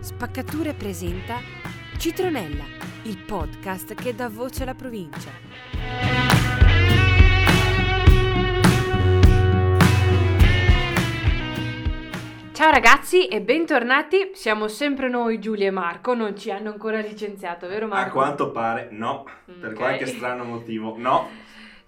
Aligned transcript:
Spaccature 0.00 0.72
presenta 0.74 1.38
Citronella, 1.98 2.64
il 3.02 3.18
podcast 3.18 3.94
che 3.94 4.14
dà 4.14 4.28
voce 4.28 4.62
alla 4.62 4.74
provincia. 4.74 5.30
Ciao 12.52 12.70
ragazzi 12.70 13.26
e 13.28 13.42
bentornati, 13.42 14.30
siamo 14.32 14.66
sempre 14.66 15.10
noi 15.10 15.38
Giulia 15.38 15.66
e 15.66 15.70
Marco, 15.70 16.14
non 16.14 16.34
ci 16.38 16.50
hanno 16.50 16.70
ancora 16.70 17.00
licenziato, 17.00 17.68
vero 17.68 17.84
A 17.84 17.88
Marco? 17.88 18.12
quanto 18.14 18.50
pare 18.50 18.88
no, 18.92 19.26
per 19.60 19.70
Ok. 19.72 19.74
qualche 19.76 20.06
strano 20.06 20.44
motivo 20.44 20.94
no. 20.96 21.28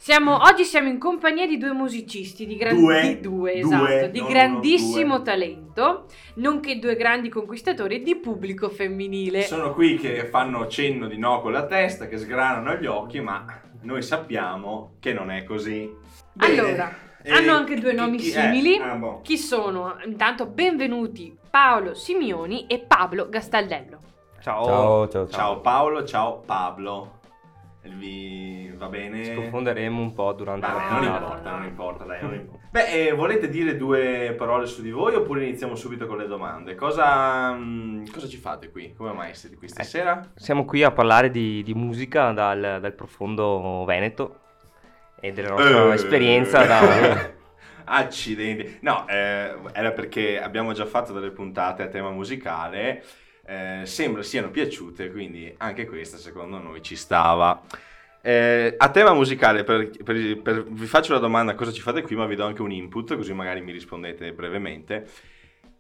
Siamo- 0.01 0.37
oggi 0.43 0.62
siamo 0.65 0.87
in 0.89 0.96
compagnia 0.99 1.45
di 1.45 1.59
due 1.59 1.73
musicisti 1.73 2.47
di, 2.47 2.57
gran- 2.57 2.79
Due. 2.79 3.01
di, 3.02 3.20
due, 3.20 3.61
Due, 3.61 3.61
esatto, 3.61 4.06
di 4.12 4.20
non 4.20 4.29
grandissimo 4.29 5.16
due. 5.16 5.25
talento, 5.25 6.05
nonché 6.34 6.79
due 6.79 6.95
grandi 6.95 7.29
conquistatori 7.29 8.01
di 8.03 8.15
pubblico 8.15 8.69
femminile. 8.69 9.42
Sono 9.42 9.75
qui 9.75 9.97
che 9.97 10.25
fanno 10.27 10.69
cenno 10.69 11.09
di 11.09 11.19
no 11.19 11.41
con 11.41 11.51
la 11.51 11.66
testa, 11.66 12.06
che 12.06 12.16
sgranano 12.16 12.77
gli 12.77 12.87
occhi, 12.87 13.20
ma 13.20 13.45
noi 13.83 14.01
sappiamo 14.03 14.92
che 15.01 15.12
non 15.12 15.33
è 15.33 15.42
così. 15.42 15.92
Bene. 16.33 16.59
Allora, 16.61 16.91
E 17.20 17.33
hanno 17.33 17.53
anche 17.55 17.75
due 17.75 17.91
chi- 17.91 17.97
nomi 17.97 18.17
chi- 18.19 18.30
simili. 18.30 18.77
ah, 18.78 18.95
boh. 18.95 19.20
Chi 19.23 19.37
sono? 19.37 19.97
Intanto 20.06 20.47
benvenuti 20.47 21.37
Paolo 21.51 21.95
Simioni 21.95 22.67
e 22.69 22.78
Pablo 22.78 23.28
Gastaldello. 23.28 23.98
Ciao. 24.41 24.65
Ciao, 24.65 25.09
ciao, 25.09 25.28
Ciao 25.28 25.61
Paolo, 25.61 26.05
ciao 26.05 26.39
Pablo. 26.47 27.17
Vi 27.97 28.73
va 28.77 28.87
bene? 28.88 29.24
Ci 29.24 29.34
confonderemo 29.34 30.01
un 30.01 30.12
po' 30.12 30.33
durante 30.33 30.66
Vabbè, 30.66 30.78
la 30.78 30.88
non 30.91 30.98
puntata. 31.01 31.19
importa, 31.24 31.51
non 31.51 31.65
importa, 31.65 32.05
dai, 32.05 32.23
non 32.23 32.34
importa. 32.34 32.66
Beh, 32.70 32.87
eh, 33.09 33.12
volete 33.12 33.48
dire 33.48 33.77
due 33.77 34.34
parole 34.37 34.66
su 34.66 34.83
di 34.83 34.91
voi 34.91 35.14
oppure 35.14 35.44
iniziamo 35.44 35.75
subito 35.75 36.06
con 36.06 36.19
le 36.19 36.27
domande? 36.27 36.75
Cosa, 36.75 37.53
mm, 37.53 38.06
cosa 38.12 38.27
ci 38.28 38.36
fate 38.36 38.70
qui? 38.70 38.94
Come 38.94 39.12
mai 39.12 39.34
siete 39.34 39.56
qui 39.56 39.69
stasera? 39.69 40.31
Siamo 40.34 40.64
qui 40.64 40.83
a 40.83 40.91
parlare 40.92 41.31
di, 41.31 41.62
di 41.62 41.75
musica 41.75 42.31
dal, 42.33 42.78
dal 42.81 42.92
profondo 42.94 43.84
Veneto 43.84 44.41
e 45.20 45.33
della 45.33 45.50
nostra 45.50 45.91
Eh. 45.91 45.94
esperienza 45.94 46.64
da... 46.64 47.36
Accidenti. 47.91 48.78
No, 48.83 49.06
eh, 49.09 49.55
era 49.72 49.92
perché 49.92 50.41
abbiamo 50.41 50.72
già 50.72 50.84
fatto 50.84 51.12
delle 51.14 51.31
puntate 51.31 51.83
a 51.83 51.86
tema 51.89 52.11
musicale. 52.11 53.03
Eh, 53.48 53.86
sembra 53.86 54.22
siano 54.22 54.50
piaciute, 54.50 55.10
quindi 55.10 55.52
anche 55.56 55.86
questa 55.86 56.18
secondo 56.18 56.58
noi 56.58 56.82
ci 56.82 56.96
stava. 56.96 57.62
Eh, 58.20 58.74
a 58.77 58.91
tema 58.91 59.14
musicale, 59.14 59.64
per- 59.64 59.88
per- 60.04 60.42
per- 60.42 60.64
vi 60.64 60.86
faccio 60.86 61.14
la 61.14 61.18
domanda 61.18 61.54
cosa 61.54 61.72
ci 61.72 61.80
fate 61.80 62.02
qui, 62.02 62.14
ma 62.14 62.26
vi 62.26 62.34
do 62.34 62.44
anche 62.44 62.60
un 62.60 62.70
input, 62.70 63.16
così 63.16 63.32
magari 63.32 63.62
mi 63.62 63.72
rispondete 63.72 64.32
brevemente. 64.32 65.08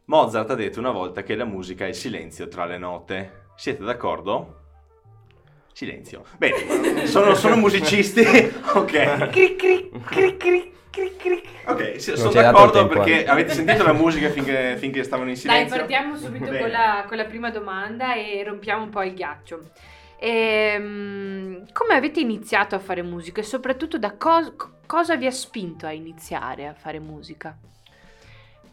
Mozart 0.06 0.50
ha 0.50 0.54
detto 0.54 0.78
una 0.78 0.90
volta 0.90 1.22
che 1.22 1.34
la 1.36 1.44
musica 1.44 1.84
è 1.84 1.88
il 1.88 1.94
silenzio 1.94 2.48
tra 2.48 2.64
le 2.64 2.78
note. 2.78 3.46
Siete 3.54 3.84
d'accordo? 3.84 4.60
Silenzio. 5.74 6.24
Bene, 6.38 7.06
sono, 7.06 7.34
sono 7.34 7.56
musicisti. 7.56 8.22
ok. 8.72 9.28
Cric, 9.28 9.56
cric, 9.56 10.04
cric, 10.06 10.36
cric. 10.38 10.68
Ok, 11.66 12.00
sì, 12.00 12.16
sono 12.16 12.32
d'accordo 12.32 12.86
perché 12.88 13.24
eh. 13.24 13.28
avete 13.28 13.52
sentito 13.52 13.82
la 13.82 13.92
musica 13.92 14.30
finché, 14.30 14.76
finché 14.78 15.04
stavano 15.04 15.28
in 15.28 15.36
Dai, 15.36 15.42
silenzio? 15.42 15.78
partiamo 15.78 16.16
subito 16.16 16.46
con 16.46 16.70
la, 16.70 17.04
con 17.06 17.16
la 17.16 17.24
prima 17.24 17.50
domanda 17.50 18.14
e 18.14 18.42
rompiamo 18.44 18.84
un 18.84 18.90
po' 18.90 19.02
il 19.02 19.14
ghiaccio. 19.14 19.70
Ehm, 20.20 21.66
come 21.72 21.94
avete 21.94 22.20
iniziato 22.20 22.74
a 22.74 22.78
fare 22.80 23.02
musica 23.02 23.40
e 23.40 23.44
soprattutto 23.44 23.98
da 23.98 24.16
cos- 24.16 24.52
co- 24.56 24.70
cosa 24.86 25.14
vi 25.16 25.26
ha 25.26 25.30
spinto 25.30 25.86
a 25.86 25.92
iniziare 25.92 26.66
a 26.66 26.74
fare 26.74 26.98
musica? 26.98 27.56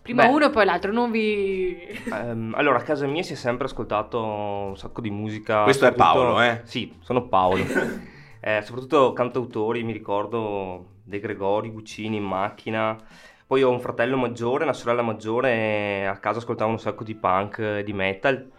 Prima 0.01 0.23
Beh. 0.23 0.29
uno 0.29 0.49
poi 0.49 0.65
l'altro, 0.65 0.91
non 0.91 1.11
vi... 1.11 1.77
Ehm, 2.13 2.53
allora, 2.55 2.77
a 2.77 2.81
casa 2.83 3.07
mia 3.07 3.23
si 3.23 3.33
è 3.33 3.35
sempre 3.35 3.65
ascoltato 3.65 4.23
un 4.23 4.77
sacco 4.77 5.01
di 5.01 5.09
musica. 5.09 5.63
Questo 5.63 5.85
è 5.85 5.93
Paolo, 5.93 6.41
eh? 6.41 6.61
Sì, 6.63 6.95
sono 7.01 7.27
Paolo. 7.27 7.63
Eh, 8.45 8.61
soprattutto 8.61 9.11
cantautori, 9.13 9.81
mi 9.81 9.91
ricordo 9.91 10.94
De 11.05 11.19
Gregori, 11.19 11.69
Guccini 11.69 12.17
in 12.17 12.23
macchina. 12.23 12.97
Poi 13.45 13.61
ho 13.61 13.69
un 13.69 13.79
fratello 13.79 14.17
maggiore, 14.17 14.63
una 14.63 14.73
sorella 14.73 15.03
maggiore, 15.03 15.51
e 15.53 16.05
a 16.05 16.17
casa 16.17 16.39
ascoltavo 16.39 16.71
un 16.71 16.79
sacco 16.79 17.03
di 17.03 17.13
punk 17.13 17.59
e 17.59 17.83
di 17.83 17.93
metal. 17.93 18.51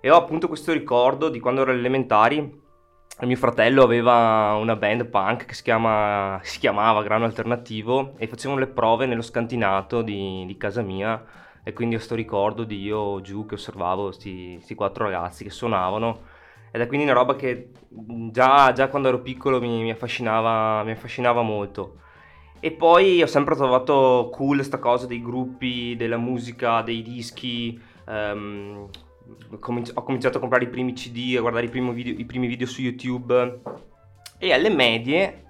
E 0.00 0.10
ho 0.10 0.16
appunto 0.16 0.48
questo 0.48 0.72
ricordo 0.72 1.30
di 1.30 1.40
quando 1.40 1.62
ero 1.62 1.70
alle 1.70 1.80
elementari. 1.80 2.66
Mio 3.20 3.36
fratello 3.36 3.82
aveva 3.82 4.54
una 4.60 4.76
band 4.76 5.06
punk 5.06 5.46
che 5.46 5.54
si, 5.54 5.62
chiama- 5.62 6.38
si 6.42 6.58
chiamava 6.58 7.02
Grano 7.02 7.24
Alternativo 7.24 8.12
e 8.18 8.28
facevano 8.28 8.60
le 8.60 8.68
prove 8.68 9.06
nello 9.06 9.22
scantinato 9.22 10.02
di, 10.02 10.44
di 10.46 10.56
casa 10.58 10.82
mia. 10.82 11.24
E 11.64 11.72
quindi 11.72 11.96
ho 11.96 11.98
sto 11.98 12.14
ricordo 12.14 12.64
di 12.64 12.80
io 12.82 13.20
giù 13.22 13.46
che 13.46 13.54
osservavo 13.54 14.04
questi 14.04 14.74
quattro 14.76 15.04
ragazzi 15.04 15.42
che 15.42 15.50
suonavano. 15.50 16.36
Ed 16.70 16.80
è 16.80 16.86
quindi 16.86 17.06
una 17.06 17.14
roba 17.14 17.34
che 17.36 17.70
mh, 17.88 18.30
già, 18.30 18.72
già 18.72 18.88
quando 18.88 19.08
ero 19.08 19.20
piccolo 19.20 19.60
mi, 19.60 19.82
mi 19.82 19.90
affascinava, 19.90 20.82
mi 20.84 20.90
affascinava 20.92 21.42
molto. 21.42 22.00
E 22.60 22.72
poi 22.72 23.22
ho 23.22 23.26
sempre 23.26 23.54
trovato 23.54 24.30
cool 24.32 24.64
sta 24.64 24.78
cosa 24.78 25.06
dei 25.06 25.22
gruppi, 25.22 25.94
della 25.96 26.16
musica, 26.16 26.82
dei 26.82 27.02
dischi. 27.02 27.80
cominci- 29.60 29.92
ho 29.94 30.02
cominciato 30.02 30.38
a 30.38 30.40
comprare 30.40 30.64
i 30.64 30.68
primi 30.68 30.92
CD, 30.92 31.36
a 31.36 31.40
guardare 31.40 31.66
i 31.66 31.70
primi 31.70 31.92
video, 31.92 32.14
i 32.16 32.24
primi 32.24 32.46
video 32.46 32.66
su 32.66 32.82
YouTube. 32.82 33.60
E 34.38 34.52
alle 34.52 34.70
medie, 34.70 35.44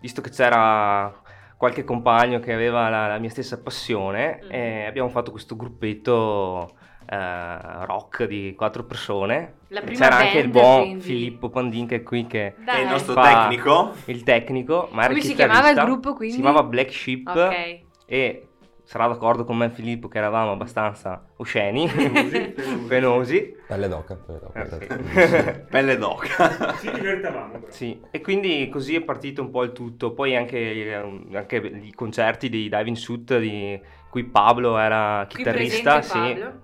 visto 0.00 0.20
che 0.20 0.30
c'era 0.30 1.12
qualche 1.56 1.84
compagno 1.84 2.40
che 2.40 2.52
aveva 2.52 2.88
la, 2.88 3.06
la 3.08 3.18
mia 3.18 3.30
stessa 3.30 3.60
passione, 3.60 4.40
Mhm. 4.42 4.48
eh, 4.50 4.84
abbiamo 4.86 5.08
fatto 5.08 5.30
questo 5.30 5.56
gruppetto 5.56 6.74
eh, 7.14 7.84
rock 7.86 8.24
di 8.24 8.54
quattro 8.56 8.84
persone. 8.84 9.54
La 9.68 9.80
prima 9.80 9.98
C'era 10.04 10.16
anche 10.16 10.38
il 10.38 10.48
buon 10.48 10.82
quindi. 10.82 11.00
Filippo 11.02 11.48
Pandin 11.50 11.86
che 11.86 11.96
è 11.96 12.02
qui 12.02 12.26
che 12.26 12.54
Che 12.64 12.70
è 12.70 12.80
il 12.80 12.88
nostro 12.88 13.14
tecnico. 13.14 13.92
il 14.06 14.22
tecnico, 14.22 14.88
ma 14.92 15.00
era 15.04 15.08
Come 15.08 15.18
il 15.20 15.24
si 15.24 15.34
chiamava 15.34 15.70
il 15.70 15.76
gruppo, 15.80 16.14
quindi? 16.14 16.34
Si 16.36 16.40
chiamava 16.40 16.62
Black 16.66 16.92
Sheep 16.92 17.26
Ok. 17.28 17.78
e 18.06 18.48
sarà 18.86 19.06
d'accordo 19.06 19.44
con 19.44 19.56
me 19.56 19.70
Filippo 19.70 20.08
che 20.08 20.18
eravamo 20.18 20.52
abbastanza 20.52 21.24
osceni, 21.36 21.88
penosi. 22.86 23.56
Pelle 23.66 23.88
d'oca. 23.88 24.14
pelle 24.16 24.38
d'oca, 24.40 24.60
Eh, 24.60 24.62
esatto. 24.62 24.84
sì. 24.84 25.60
Pelle 25.70 25.96
d'oca. 25.96 26.74
Ci 26.78 26.90
divertavamo. 26.92 27.52
però. 27.52 27.66
Sì, 27.70 27.98
e 28.10 28.20
quindi 28.20 28.68
così 28.68 28.94
è 28.94 29.00
partito 29.00 29.40
un 29.42 29.50
po' 29.50 29.62
il 29.62 29.72
tutto. 29.72 30.12
Poi 30.12 30.36
anche, 30.36 30.58
eh, 30.58 30.94
anche 31.32 31.56
i 31.56 31.92
concerti 31.94 32.48
di 32.48 32.68
Diving 32.68 32.96
Suit 32.96 33.38
di 33.38 33.80
cui 34.10 34.24
Pablo 34.24 34.78
era 34.78 35.26
Qui 35.28 35.38
chitarrista, 35.38 35.98
presente 35.98 36.28
sì, 36.34 36.40
Pablo. 36.40 36.60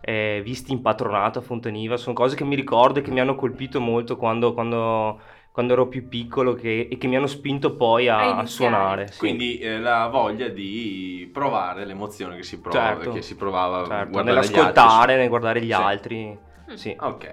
Eh, 0.00 0.40
visti 0.44 0.72
in 0.72 0.80
patronato 0.82 1.38
a 1.38 1.42
Fontaniva, 1.42 1.96
sono 1.96 2.14
cose 2.14 2.36
che 2.36 2.44
mi 2.44 2.54
ricordo 2.56 2.98
e 2.98 3.02
che 3.02 3.10
mi 3.10 3.20
hanno 3.20 3.34
colpito 3.34 3.80
molto 3.80 4.16
quando, 4.16 4.52
quando- 4.54 5.20
quando 5.52 5.72
ero 5.72 5.88
più 5.88 6.08
piccolo 6.08 6.54
che- 6.54 6.88
e 6.90 6.96
che 6.96 7.06
mi 7.08 7.16
hanno 7.16 7.26
spinto 7.26 7.74
poi 7.74 8.08
A 8.08 8.38
a, 8.38 8.46
suonare. 8.46 9.08
sì. 9.08 9.18
Quindi 9.18 9.58
eh, 9.58 9.78
la 9.80 10.06
voglia 10.08 10.48
di 10.48 11.28
provare 11.32 11.84
l'emozione 11.84 12.36
che 12.36 12.42
si, 12.44 12.60
prova, 12.60 12.78
Certo. 12.78 13.12
che 13.12 13.20
si 13.22 13.34
provava 13.36 13.84
Certo, 13.84 14.10
guardare 14.10 14.22
gli 14.22 14.26
nell'ascoltare, 14.26 15.00
altri. 15.12 15.16
nel 15.16 15.28
guardare 15.28 15.60
gli 15.60 15.66
Sì. 15.66 15.72
altri. 15.72 16.38
Mm. 16.70 16.74
Sì. 16.74 16.96
Ok. 16.98 17.24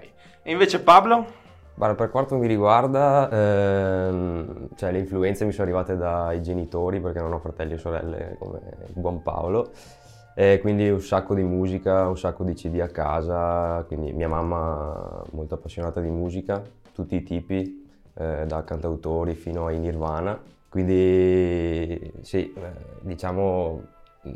E 0.42 0.50
invece 0.50 0.80
Pablo? 0.80 1.26
Guarda, 1.76 1.94
per 1.94 2.10
quanto 2.10 2.34
mi 2.36 2.48
riguarda, 2.48 3.30
ehm, 3.30 4.68
cioè, 4.74 4.90
le 4.90 4.98
influenze 4.98 5.44
mi 5.44 5.52
sono 5.52 5.62
arrivate 5.62 5.96
dai 5.96 6.42
genitori 6.42 7.00
perché 7.00 7.20
non 7.20 7.32
ho 7.32 7.38
fratelli 7.38 7.74
o 7.74 7.78
sorelle 7.78 8.36
come 8.40 8.58
il 8.88 8.94
buon 9.00 9.22
Paolo. 9.22 9.70
E 10.40 10.60
quindi 10.60 10.88
un 10.88 11.00
sacco 11.00 11.34
di 11.34 11.42
musica, 11.42 12.06
un 12.06 12.16
sacco 12.16 12.44
di 12.44 12.54
CD 12.54 12.78
a 12.78 12.86
casa, 12.86 13.82
quindi 13.88 14.12
mia 14.12 14.28
mamma 14.28 15.20
molto 15.32 15.54
appassionata 15.54 16.00
di 16.00 16.10
musica, 16.10 16.62
tutti 16.92 17.16
i 17.16 17.24
tipi, 17.24 17.84
eh, 18.14 18.44
da 18.46 18.62
cantautori 18.62 19.34
fino 19.34 19.66
ai 19.66 19.80
Nirvana. 19.80 20.40
Quindi 20.68 22.12
sì, 22.20 22.52
eh, 22.52 22.60
diciamo, 23.00 23.82
mh, 24.22 24.30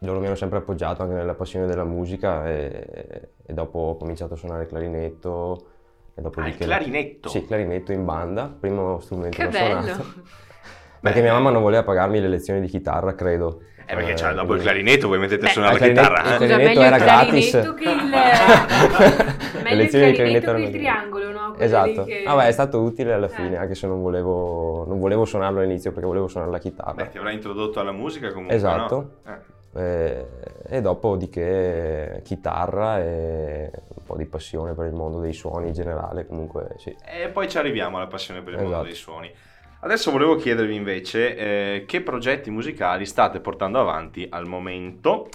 loro 0.00 0.20
mi 0.20 0.26
hanno 0.26 0.34
sempre 0.34 0.58
appoggiato 0.58 1.02
anche 1.04 1.14
nella 1.14 1.32
passione 1.32 1.64
della 1.64 1.84
musica 1.84 2.46
e, 2.46 3.30
e 3.42 3.54
dopo 3.54 3.78
ho 3.78 3.96
cominciato 3.96 4.34
a 4.34 4.36
suonare 4.36 4.64
il 4.64 4.68
clarinetto. 4.68 5.66
E 6.14 6.20
Ah, 6.34 6.46
il 6.48 6.56
clarinetto. 6.58 7.30
Sì, 7.30 7.46
clarinetto 7.46 7.92
in 7.92 8.04
banda, 8.04 8.54
primo 8.60 9.00
strumento 9.00 9.38
Che 9.38 9.48
che 9.48 9.48
ho 9.48 9.50
bello. 9.50 9.80
suonato. 9.94 10.04
Perché 11.00 11.22
mia 11.22 11.32
mamma 11.32 11.48
non 11.48 11.62
voleva 11.62 11.84
pagarmi 11.84 12.20
le 12.20 12.28
lezioni 12.28 12.60
di 12.60 12.66
chitarra, 12.66 13.14
credo. 13.14 13.62
Eh, 13.90 13.94
perché 13.94 14.14
cioè, 14.16 14.34
dopo 14.34 14.54
il 14.54 14.60
clarinetto 14.60 15.08
voi 15.08 15.18
mettete 15.18 15.44
a 15.44 15.46
Beh, 15.46 15.52
suonare 15.52 15.78
la 15.78 15.86
il 15.86 15.92
clarinetto- 15.94 16.14
chitarra. 16.14 16.28
il 16.28 16.34
eh? 16.34 16.36
Scusa, 16.36 16.46
clarinetto 16.46 16.68
meglio 16.80 16.82
era 16.82 16.96
il 16.96 17.02
gratis. 17.02 17.50
che 17.50 17.58
il... 17.88 19.62
Meglio 19.62 19.82
il 19.82 19.88
di 19.88 20.12
clarinetto 20.12 20.54
che 20.54 20.60
il 20.62 20.70
triangolo, 20.76 21.30
no? 21.30 21.54
Esatto. 21.58 22.04
che- 22.04 22.22
Vabbè, 22.26 22.46
è 22.46 22.52
stato 22.52 22.80
utile 22.82 23.12
alla 23.14 23.26
Eh. 23.26 23.30
fine, 23.30 23.56
anche 23.56 23.74
se 23.74 23.86
non 23.86 24.02
volevo, 24.02 24.84
non 24.86 24.98
volevo 25.00 25.24
suonarlo 25.24 25.60
all'inizio 25.60 25.90
perché 25.92 26.06
volevo 26.06 26.28
suonare 26.28 26.52
la 26.52 26.58
chitarra. 26.58 26.92
Beh, 26.92 27.08
ti 27.08 27.16
avrà 27.16 27.30
introdotto 27.30 27.80
alla 27.80 27.92
musica 27.92 28.28
comunque, 28.30 28.54
Esatto. 28.56 29.20
no? 29.24 29.32
Eh. 29.32 29.56
E, 29.80 30.26
e 30.68 30.80
dopodiché 30.80 32.20
chitarra 32.24 32.98
e 33.00 33.70
un 33.72 34.02
po' 34.04 34.16
di 34.16 34.24
passione 34.26 34.74
per 34.74 34.86
il 34.86 34.94
mondo 34.94 35.20
dei 35.20 35.32
suoni 35.34 35.68
in 35.68 35.72
generale, 35.72 36.26
comunque 36.26 36.74
sì. 36.76 36.94
E 37.04 37.28
poi 37.28 37.48
ci 37.48 37.58
arriviamo 37.58 37.96
alla 37.98 38.06
passione 38.06 38.40
per 38.42 38.52
il 38.54 38.58
mondo 38.58 38.72
Esatto. 38.72 38.86
dei 38.86 38.94
suoni. 38.94 39.30
Adesso 39.80 40.10
volevo 40.10 40.34
chiedervi 40.34 40.74
invece 40.74 41.36
eh, 41.36 41.84
che 41.86 42.02
progetti 42.02 42.50
musicali 42.50 43.06
state 43.06 43.38
portando 43.38 43.78
avanti 43.78 44.26
al 44.28 44.44
momento 44.44 45.28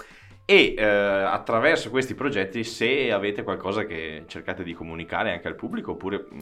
e 0.44 0.76
eh, 0.78 0.84
attraverso 0.84 1.90
questi 1.90 2.14
progetti 2.14 2.66
se 2.66 3.10
avete 3.14 3.44
qualcosa 3.44 3.86
che 3.86 4.26
cercate 4.28 4.64
di 4.64 4.74
comunicare 4.74 5.32
anche 5.32 5.48
al 5.48 5.56
pubblico 5.56 5.92
oppure 5.92 6.26
mh, 6.30 6.40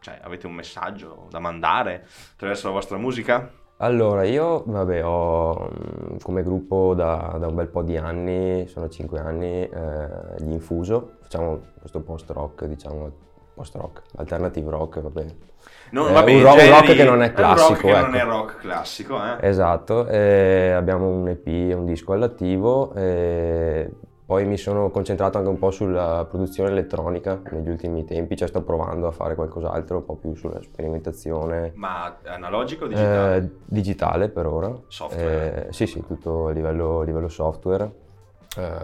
cioè, 0.00 0.18
avete 0.20 0.48
un 0.48 0.54
messaggio 0.54 1.28
da 1.30 1.38
mandare 1.38 2.06
attraverso 2.32 2.66
la 2.66 2.72
vostra 2.72 2.96
musica. 2.96 3.48
Allora, 3.76 4.24
io 4.24 4.64
vabbè, 4.66 5.04
ho 5.04 5.70
mm, 5.70 6.16
come 6.22 6.42
gruppo 6.42 6.94
da, 6.94 7.36
da 7.38 7.46
un 7.46 7.54
bel 7.54 7.68
po' 7.68 7.82
di 7.82 7.96
anni, 7.96 8.66
sono 8.66 8.88
5 8.88 9.18
anni, 9.20 9.62
eh, 9.62 10.08
gli 10.38 10.52
Infuso, 10.52 11.18
facciamo 11.22 11.60
questo 11.78 12.00
post-rock, 12.00 12.64
diciamo, 12.64 13.12
post-rock, 13.54 14.02
alternative 14.16 14.70
rock, 14.70 15.00
vabbè. 15.00 15.24
Non, 15.90 16.08
Eh, 16.10 16.12
vabbè, 16.12 16.32
un, 16.34 16.42
rock, 16.42 16.52
un 16.54 16.58
generi- 16.58 16.86
rock 16.86 16.94
che 16.96 17.04
non 17.04 17.22
è 17.22 17.28
un 17.28 17.32
classico, 17.34 17.68
rock 17.68 17.80
che 17.80 17.92
non 17.92 18.14
ecco. 18.14 18.16
è 18.16 18.24
rock 18.30 18.56
classico, 18.58 19.16
eh. 19.24 19.36
Esatto, 19.48 20.06
eh, 20.08 20.70
abbiamo 20.72 21.08
un 21.08 21.28
EP 21.28 21.46
e 21.46 21.72
un 21.74 21.84
disco 21.84 22.12
all'attivo, 22.12 22.92
eh, 22.94 23.90
poi 24.26 24.44
mi 24.46 24.56
sono 24.56 24.90
concentrato 24.90 25.38
anche 25.38 25.50
un 25.50 25.58
po' 25.58 25.70
sulla 25.70 26.26
produzione 26.28 26.70
elettronica 26.70 27.40
negli 27.50 27.68
ultimi 27.68 28.04
tempi, 28.04 28.36
cioè 28.36 28.48
sto 28.48 28.62
provando 28.62 29.06
a 29.06 29.12
fare 29.12 29.34
qualcos'altro, 29.34 29.98
un 29.98 30.04
po' 30.04 30.16
più 30.16 30.34
sulla 30.34 30.60
sperimentazione 30.62 31.72
Ma 31.76 32.16
analogico 32.24 32.84
o 32.86 32.88
digitale? 32.88 33.36
eh, 33.36 33.50
digitale 33.66 34.28
per 34.30 34.46
ora. 34.46 34.74
Software. 34.88 35.68
Eh, 35.68 35.72
sì, 35.72 35.86
sì, 35.86 36.02
tutto 36.06 36.48
a 36.48 36.50
livello, 36.52 37.00
a 37.00 37.04
livello 37.04 37.28
software, 37.28 37.90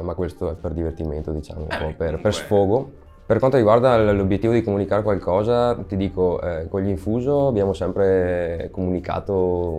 ma 0.03 0.15
questo 0.15 0.51
è 0.51 0.55
per 0.55 0.73
divertimento, 0.73 1.33
diciamo, 1.33 1.63
un 1.63 1.67
per, 1.69 1.79
comunque- 1.79 2.19
per 2.19 2.35
sfogo. 2.35 2.91
Per 3.31 3.39
quanto 3.39 3.59
riguarda 3.59 3.97
l'obiettivo 4.13 4.53
di 4.53 4.61
comunicare 4.61 5.05
qualcosa, 5.05 5.77
ti 5.87 5.97
dico, 5.97 6.41
eh, 6.41 6.67
con 6.69 6.81
gli 6.81 6.89
Infuso 6.89 7.47
abbiamo 7.47 7.73
sempre 7.75 8.71
comunicato 8.73 9.33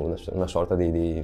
una, 0.06 0.16
una 0.32 0.48
sorta 0.48 0.76
di... 0.76 0.90
di, 0.90 1.24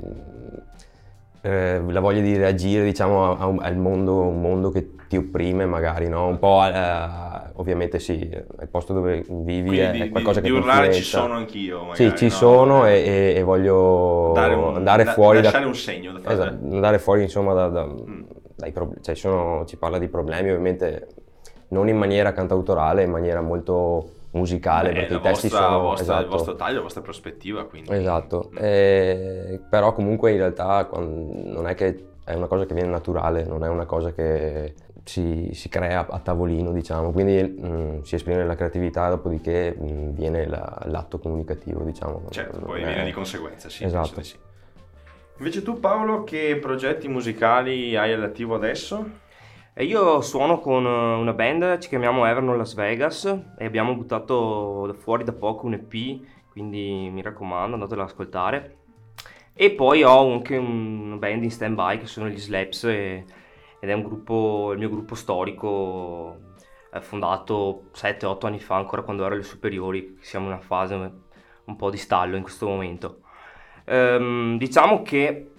eh, 1.39 1.81
la 1.87 1.99
voglia 2.01 2.19
di 2.19 2.35
reagire 2.35 2.83
diciamo 2.83 3.31
a- 3.31 3.37
a 3.39 3.47
un- 3.47 3.59
al 3.61 3.77
mondo, 3.77 4.23
un 4.23 4.41
mondo 4.41 4.71
che 4.71 4.89
ti 5.07 5.15
opprime 5.15 5.65
magari, 5.65 6.09
no? 6.09 6.27
Un 6.27 6.37
po' 6.37 6.65
eh, 6.65 7.49
ovviamente 7.53 7.97
sì, 7.99 8.19
il 8.29 8.67
posto 8.69 8.91
dove 8.91 9.23
vivi 9.29 9.79
è, 9.79 9.83
Quindi 9.87 9.99
è 9.99 10.03
di, 10.03 10.09
qualcosa 10.09 10.41
di 10.41 10.47
che 10.49 10.53
ti 10.53 10.59
urlare 10.59 10.91
ci 10.91 11.03
sono 11.03 11.35
anch'io, 11.35 11.79
magari, 11.85 12.09
Sì, 12.09 12.15
ci 12.17 12.25
no? 12.25 12.31
sono 12.31 12.85
e, 12.87 12.91
e- 13.05 13.33
e 13.37 13.41
voglio 13.43 14.33
un- 14.33 14.75
andare 14.75 15.05
da- 15.05 15.13
fuori 15.13 15.41
lasciare 15.41 15.63
da, 15.63 15.69
un 15.69 15.75
segno 15.75 16.11
da 16.11 16.19
fare. 16.19 16.33
esatto, 16.33 16.65
andare 16.73 16.99
fuori 16.99 17.21
insomma 17.21 17.53
da, 17.53 17.69
da- 17.69 17.85
Mm. 17.85 18.23
dai 18.53 18.73
problemi, 18.73 19.01
cioè 19.01 19.15
sono- 19.15 19.63
ci 19.65 19.77
parla 19.77 19.97
di 19.97 20.09
problemi 20.09 20.49
ovviamente 20.49 21.07
non 21.69 21.87
in 21.89 21.97
maniera 21.97 22.31
cantautorale, 22.33 23.03
in 23.03 23.11
maniera 23.11 23.41
molto 23.41 24.11
musicale, 24.31 24.89
Beh, 24.89 24.95
perché 24.99 25.13
i 25.15 25.21
testi 25.21 25.47
vostra- 25.49 25.65
sono 25.67 25.79
vostra- 25.79 26.03
esatto, 26.03 26.21
il 26.23 26.29
vostro 26.29 26.55
taglio, 26.55 26.75
la 26.75 26.81
vostra 26.81 27.01
prospettiva, 27.01 27.65
quindi. 27.65 27.91
esatto. 27.93 28.49
Mm. 28.53 28.57
Eh, 28.59 29.59
però 29.69 29.93
comunque 29.93 30.31
in 30.31 30.37
realtà 30.37 30.87
non 30.93 31.67
è 31.67 31.75
che 31.75 32.05
è 32.23 32.33
una 32.33 32.47
cosa 32.47 32.65
che 32.65 32.73
viene 32.73 32.89
naturale, 32.89 33.45
non 33.45 33.63
è 33.63 33.67
una 33.69 33.85
cosa 33.85 34.11
che 34.13 34.73
si, 35.05 35.49
si 35.53 35.69
crea 35.69 36.05
a 36.09 36.19
tavolino, 36.19 36.71
diciamo, 36.73 37.11
quindi 37.11 37.57
mm, 37.65 38.01
si 38.01 38.15
esprime 38.15 38.45
la 38.45 38.55
creatività, 38.55 39.09
dopodiché 39.09 39.75
mm, 39.81 40.09
viene 40.09 40.45
la- 40.45 40.81
l'atto 40.85 41.17
comunicativo, 41.19 41.83
diciamo. 41.83 42.23
Certo, 42.29 42.59
poi 42.59 42.81
è- 42.81 42.85
viene 42.85 43.05
di 43.05 43.11
conseguenza, 43.13 43.69
sì. 43.69 43.85
Esatto. 43.85 44.21
sì. 44.21 44.35
Invece 45.37 45.61
tu 45.63 45.79
Paolo, 45.79 46.23
che 46.23 46.57
progetti 46.61 47.07
musicali 47.07 47.95
hai 47.95 48.11
all'attivo 48.11 48.55
adesso? 48.55 49.25
E 49.79 49.83
io 49.83 50.21
suono 50.21 50.59
con 50.59 50.87
eh, 50.87 50.89
una 50.89 51.33
band, 51.33 51.77
ci 51.77 51.89
chiamiamo 51.89 52.25
Everno 52.25 52.55
Las 52.55 52.73
Vegas 52.73 53.25
e 53.59 53.63
abbiamo 53.63 53.93
buttato 53.93 54.91
fuori 54.97 55.23
da 55.23 55.33
poco 55.33 55.67
un 55.67 55.73
EP, 55.73 56.19
quindi 56.49 57.11
mi 57.11 57.21
raccomando 57.21 57.75
andatelo 57.75 58.01
ad 58.01 58.07
ascoltare. 58.07 58.77
E 59.53 59.69
poi 59.69 60.01
ho 60.01 60.33
anche 60.33 60.57
una 60.57 61.17
band 61.17 61.43
in 61.43 61.51
stand-by 61.51 61.99
che 61.99 62.07
sono 62.07 62.27
gli 62.27 62.39
Slaps 62.39 62.85
e- 62.85 63.25
ed 63.79 63.87
è 63.87 63.93
un 63.93 64.01
gruppo, 64.01 64.71
il 64.71 64.79
mio 64.79 64.89
gruppo 64.89 65.13
storico 65.13 66.39
eh, 66.91 66.99
fondato 66.99 67.91
7-8 67.93 68.47
anni 68.47 68.59
fa, 68.59 68.77
ancora 68.77 69.03
quando 69.03 69.25
ero 69.25 69.35
alle 69.35 69.43
superiori, 69.43 70.17
siamo 70.21 70.47
in 70.47 70.53
una 70.53 70.61
fase 70.61 70.95
un 71.65 71.75
po' 71.75 71.91
di 71.91 71.97
stallo 71.97 72.35
in 72.35 72.41
questo 72.41 72.67
momento. 72.67 73.19
Ehm, 73.85 74.57
diciamo 74.57 75.03
che 75.03 75.51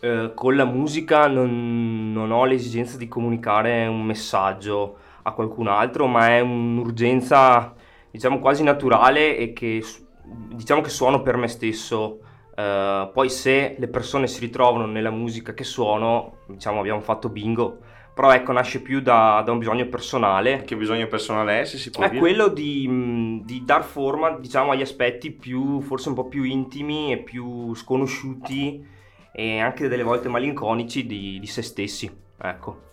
eh, 0.00 0.32
con 0.34 0.56
la 0.56 0.64
musica 0.64 1.26
non, 1.28 2.12
non 2.12 2.30
ho 2.30 2.44
l'esigenza 2.44 2.96
di 2.96 3.06
comunicare 3.08 3.86
un 3.86 4.02
messaggio 4.02 4.96
a 5.22 5.32
qualcun 5.32 5.68
altro, 5.68 6.06
ma 6.06 6.28
è 6.28 6.40
un'urgenza, 6.40 7.74
diciamo, 8.10 8.38
quasi 8.38 8.62
naturale 8.62 9.36
e 9.36 9.52
che 9.52 9.82
diciamo 10.24 10.80
che 10.80 10.88
suono 10.88 11.22
per 11.22 11.36
me 11.36 11.48
stesso. 11.48 12.20
Eh, 12.54 13.10
poi 13.12 13.28
se 13.28 13.76
le 13.78 13.88
persone 13.88 14.26
si 14.26 14.40
ritrovano 14.40 14.86
nella 14.86 15.10
musica 15.10 15.52
che 15.52 15.64
suono, 15.64 16.38
diciamo, 16.46 16.80
abbiamo 16.80 17.00
fatto 17.00 17.28
bingo. 17.28 17.78
Però 18.14 18.32
ecco, 18.32 18.52
nasce 18.52 18.82
più 18.82 19.00
da, 19.00 19.40
da 19.44 19.52
un 19.52 19.58
bisogno 19.58 19.86
personale 19.86 20.64
Che 20.64 20.76
bisogno 20.76 21.06
personale 21.06 21.60
è, 21.60 21.64
se 21.64 21.78
si 21.78 21.90
può 21.90 22.04
è 22.04 22.08
dire? 22.08 22.20
quello 22.20 22.48
di, 22.48 23.40
di 23.44 23.62
dar 23.64 23.84
forma, 23.84 24.30
diciamo, 24.30 24.72
agli 24.72 24.82
aspetti 24.82 25.30
più, 25.30 25.80
forse 25.80 26.08
un 26.08 26.14
po' 26.14 26.26
più 26.26 26.42
intimi 26.42 27.12
e 27.12 27.18
più 27.18 27.74
sconosciuti 27.74 28.98
e 29.40 29.58
anche 29.60 29.88
delle 29.88 30.02
volte 30.02 30.28
malinconici 30.28 31.06
di, 31.06 31.38
di 31.40 31.46
se 31.46 31.62
stessi. 31.62 32.10
Ecco. 32.42 32.88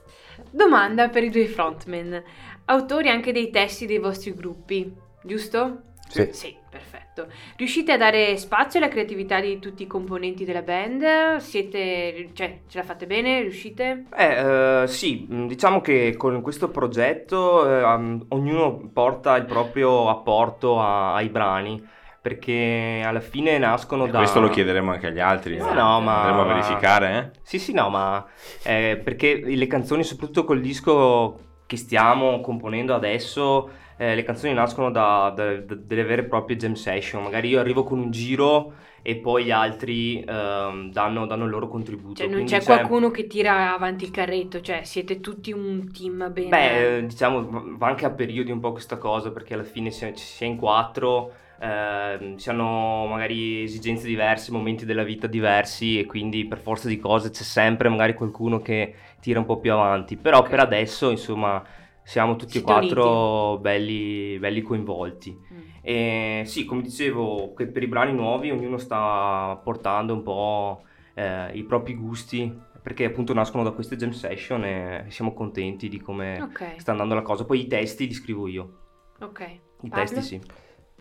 Domanda 0.49 1.09
per 1.09 1.23
i 1.23 1.29
due 1.29 1.47
frontman. 1.47 2.23
Autori 2.65 3.09
anche 3.09 3.33
dei 3.33 3.49
testi 3.49 3.85
dei 3.85 3.97
vostri 3.97 4.33
gruppi, 4.33 4.93
giusto? 5.23 5.81
Sì. 6.07 6.29
Sì, 6.31 6.55
perfetto. 6.69 7.27
Riuscite 7.57 7.91
a 7.91 7.97
dare 7.97 8.37
spazio 8.37 8.79
alla 8.79 8.87
creatività 8.87 9.41
di 9.41 9.59
tutti 9.59 9.83
i 9.83 9.87
componenti 9.87 10.45
della 10.45 10.61
band? 10.61 11.37
Siete, 11.37 12.29
cioè, 12.33 12.61
ce 12.67 12.77
la 12.77 12.83
fate 12.85 13.05
bene? 13.07 13.41
Riuscite? 13.41 14.05
Eh, 14.15 14.83
eh, 14.83 14.87
sì, 14.87 15.25
mh, 15.29 15.47
diciamo 15.47 15.81
che 15.81 16.15
con 16.15 16.41
questo 16.41 16.69
progetto 16.69 17.69
eh, 17.69 17.83
um, 17.83 18.25
ognuno 18.29 18.89
porta 18.93 19.35
il 19.35 19.45
proprio 19.45 20.07
apporto 20.09 20.79
a- 20.79 21.13
ai 21.15 21.27
brani 21.29 21.95
perché 22.27 23.01
alla 23.05 23.21
fine 23.21 23.57
nascono 23.57 24.05
E 24.05 24.09
da... 24.09 24.17
Questo 24.17 24.41
lo 24.41 24.49
chiederemo 24.49 24.91
anche 24.91 25.07
agli 25.07 25.19
altri. 25.19 25.55
No, 25.55 25.71
eh. 25.71 25.75
no, 25.75 26.01
ma- 26.01 26.23
Andremo 26.23 26.41
a 26.41 26.45
verificare, 26.45 27.31
eh? 27.33 27.39
Sì, 27.41 27.57
sì, 27.57 27.71
no, 27.71 27.89
ma 27.89 28.25
eh, 28.63 28.99
perché 29.01 29.39
le 29.45 29.67
canzoni, 29.67 30.03
soprattutto 30.03 30.43
col 30.43 30.59
disco 30.59 31.39
che 31.65 31.77
stiamo 31.77 32.41
componendo 32.41 32.93
adesso, 32.93 33.69
eh, 33.95 34.13
le 34.13 34.23
canzoni 34.23 34.53
nascono 34.53 34.91
da, 34.91 35.31
da- 35.33 35.55
da- 35.55 35.75
delle 35.75 36.03
vere 36.03 36.23
e 36.23 36.25
proprie 36.25 36.57
jam 36.57 36.73
session. 36.73 37.23
Magari 37.23 37.47
io 37.47 37.61
arrivo 37.61 37.83
con 37.83 37.97
un 37.97 38.11
giro 38.11 38.73
e 39.01 39.15
poi 39.15 39.45
gli 39.45 39.51
altri 39.51 40.19
ehm, 40.19 40.91
danno, 40.91 41.25
danno 41.25 41.45
il 41.45 41.49
loro 41.49 41.69
contributo. 41.69 42.15
Cioè, 42.15 42.25
non 42.27 42.43
Quindi 42.43 42.51
c'è 42.51 42.63
qualcuno 42.65 43.09
che 43.09 43.25
tira 43.27 43.73
avanti 43.73 44.03
il 44.03 44.11
carretto, 44.11 44.59
cioè, 44.59 44.83
siete 44.83 45.21
tutti 45.21 45.53
un 45.53 45.89
team 45.93 46.29
bene... 46.33 46.49
Beh, 46.49 46.97
eh, 46.97 47.05
diciamo, 47.05 47.77
va- 47.77 47.87
anche 47.87 48.05
a 48.05 48.11
periodi 48.11 48.51
un 48.51 48.59
po' 48.59 48.73
questa 48.73 48.97
cosa, 48.97 49.31
perché 49.31 49.53
alla 49.53 49.63
fine 49.63 49.91
si 49.91 50.03
è 50.05 50.45
in 50.45 50.57
quattro, 50.57 51.31
ehm, 51.59 52.35
si 52.37 52.49
hanno 52.49 53.05
magari 53.07 53.63
esigenze 53.63 54.07
diverse, 54.07 54.51
momenti 54.51 54.85
della 54.85 55.03
vita 55.03 55.27
diversi 55.27 55.99
e 55.99 56.05
quindi 56.05 56.45
per 56.47 56.59
forza 56.59 56.87
di 56.87 56.97
cose 56.97 57.29
c'è 57.29 57.43
sempre 57.43 57.89
magari 57.89 58.13
qualcuno 58.13 58.61
che 58.61 58.95
tira 59.19 59.39
un 59.39 59.45
po' 59.45 59.59
più 59.59 59.71
avanti. 59.73 60.17
Però 60.17 60.45
Ok. 60.45 60.49
per 60.49 60.59
adesso, 60.59 61.09
insomma, 61.11 61.63
siamo 62.03 62.35
tutti 62.35 62.57
e 62.57 62.61
quattro 62.61 63.57
belli, 63.59 64.37
belli 64.39 64.61
coinvolti. 64.61 65.39
Mm. 65.53 65.71
E 65.81 66.43
sì, 66.45 66.65
come 66.65 66.81
dicevo, 66.81 67.53
che 67.53 67.67
per 67.67 67.83
i 67.83 67.87
brani 67.87 68.13
nuovi 68.13 68.51
ognuno 68.51 68.77
sta 68.77 69.59
portando 69.63 70.13
un 70.13 70.23
po' 70.23 70.83
eh, 71.13 71.51
i 71.57 71.63
propri 71.63 71.95
gusti, 71.95 72.65
perché 72.81 73.05
appunto 73.05 73.33
nascono 73.33 73.63
da 73.63 73.71
queste 73.71 73.95
jam 73.95 74.11
session 74.11 74.63
e 74.65 75.05
siamo 75.09 75.33
contenti 75.33 75.87
di 75.89 75.99
come 75.99 76.43
Ok, 76.43 76.61
sta 76.75 76.91
andando 76.91 77.15
la 77.15 77.21
cosa. 77.21 77.45
Poi 77.45 77.61
i 77.61 77.67
testi 77.67 78.07
li 78.07 78.13
scrivo 78.13 78.47
io, 78.47 78.73
ok. 79.21 79.39
i 79.83 79.89
Pablo? 79.89 80.21
testi 80.21 80.21
sì. 80.21 80.41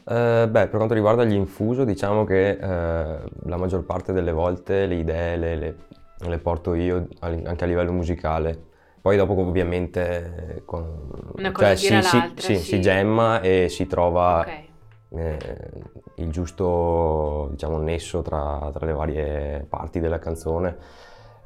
Eh, 0.09 0.47
beh, 0.49 0.69
per 0.69 0.77
quanto 0.77 0.95
riguarda 0.95 1.25
gli 1.25 1.33
infuso, 1.35 1.85
diciamo 1.85 2.25
che 2.25 2.51
eh, 2.51 2.59
la 3.45 3.57
maggior 3.57 3.85
parte 3.85 4.13
delle 4.13 4.31
volte 4.33 4.87
le 4.87 4.95
idee 4.97 5.37
le, 5.37 5.57
le- 5.57 5.77
le 6.19 6.39
porto 6.39 6.75
io 6.75 7.09
anche 7.21 7.65
a 7.65 7.67
livello 7.67 7.93
musicale. 7.93 8.57
Poi 9.01 9.17
dopo 9.17 9.37
ovviamente 9.39 10.63
con, 10.65 11.11
Una 11.37 11.53
cosa 11.53 11.75
cioè, 11.75 12.01
si, 12.03 12.33
si- 12.37 12.55
sì, 12.57 12.57
si 12.57 12.81
gemma 12.81 13.41
e 13.41 13.69
si 13.69 13.87
trova 13.87 14.41
Ok. 14.41 14.65
eh, 15.11 15.69
il 16.17 16.31
giusto 16.31 17.49
diciamo, 17.51 17.79
nesso 17.79 18.23
tra, 18.23 18.71
tra 18.73 18.87
le 18.87 18.93
varie 18.93 19.67
parti 19.69 20.01
della 20.01 20.19
canzone. 20.19 20.77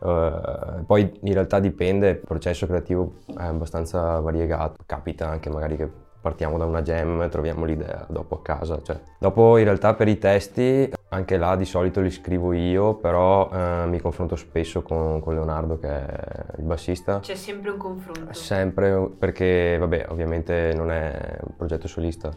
Eh, 0.02 0.82
poi 0.86 1.18
in 1.22 1.32
realtà 1.32 1.58
dipende, 1.60 2.08
il 2.10 2.18
processo 2.18 2.66
creativo 2.66 3.14
è 3.26 3.42
abbastanza 3.42 4.20
variegato, 4.20 4.76
capita 4.86 5.28
anche 5.28 5.50
magari 5.50 5.76
che 5.76 5.90
partiamo 6.20 6.58
da 6.58 6.64
una 6.64 6.82
jam, 6.82 7.28
troviamo 7.28 7.64
l'idea 7.64 8.06
dopo 8.08 8.36
a 8.36 8.42
casa. 8.42 8.80
cioè. 8.82 9.00
Dopo 9.18 9.56
in 9.56 9.64
realtà 9.64 9.94
per 9.94 10.08
i 10.08 10.18
testi, 10.18 10.90
anche 11.08 11.36
là 11.36 11.56
di 11.56 11.64
solito 11.64 12.00
li 12.00 12.10
scrivo 12.10 12.52
io, 12.52 12.94
però 12.94 13.50
eh, 13.52 13.86
mi 13.86 14.00
confronto 14.00 14.36
spesso 14.36 14.82
con, 14.82 15.20
con 15.20 15.34
Leonardo 15.34 15.78
che 15.78 15.88
è 15.88 16.44
il 16.58 16.64
bassista. 16.64 17.20
C'è 17.20 17.34
sempre 17.34 17.70
un 17.70 17.78
confronto. 17.78 18.32
Sempre 18.32 19.08
perché, 19.18 19.76
vabbè, 19.78 20.06
ovviamente 20.08 20.72
non 20.74 20.90
è 20.90 21.38
un 21.42 21.56
progetto 21.56 21.88
solista, 21.88 22.30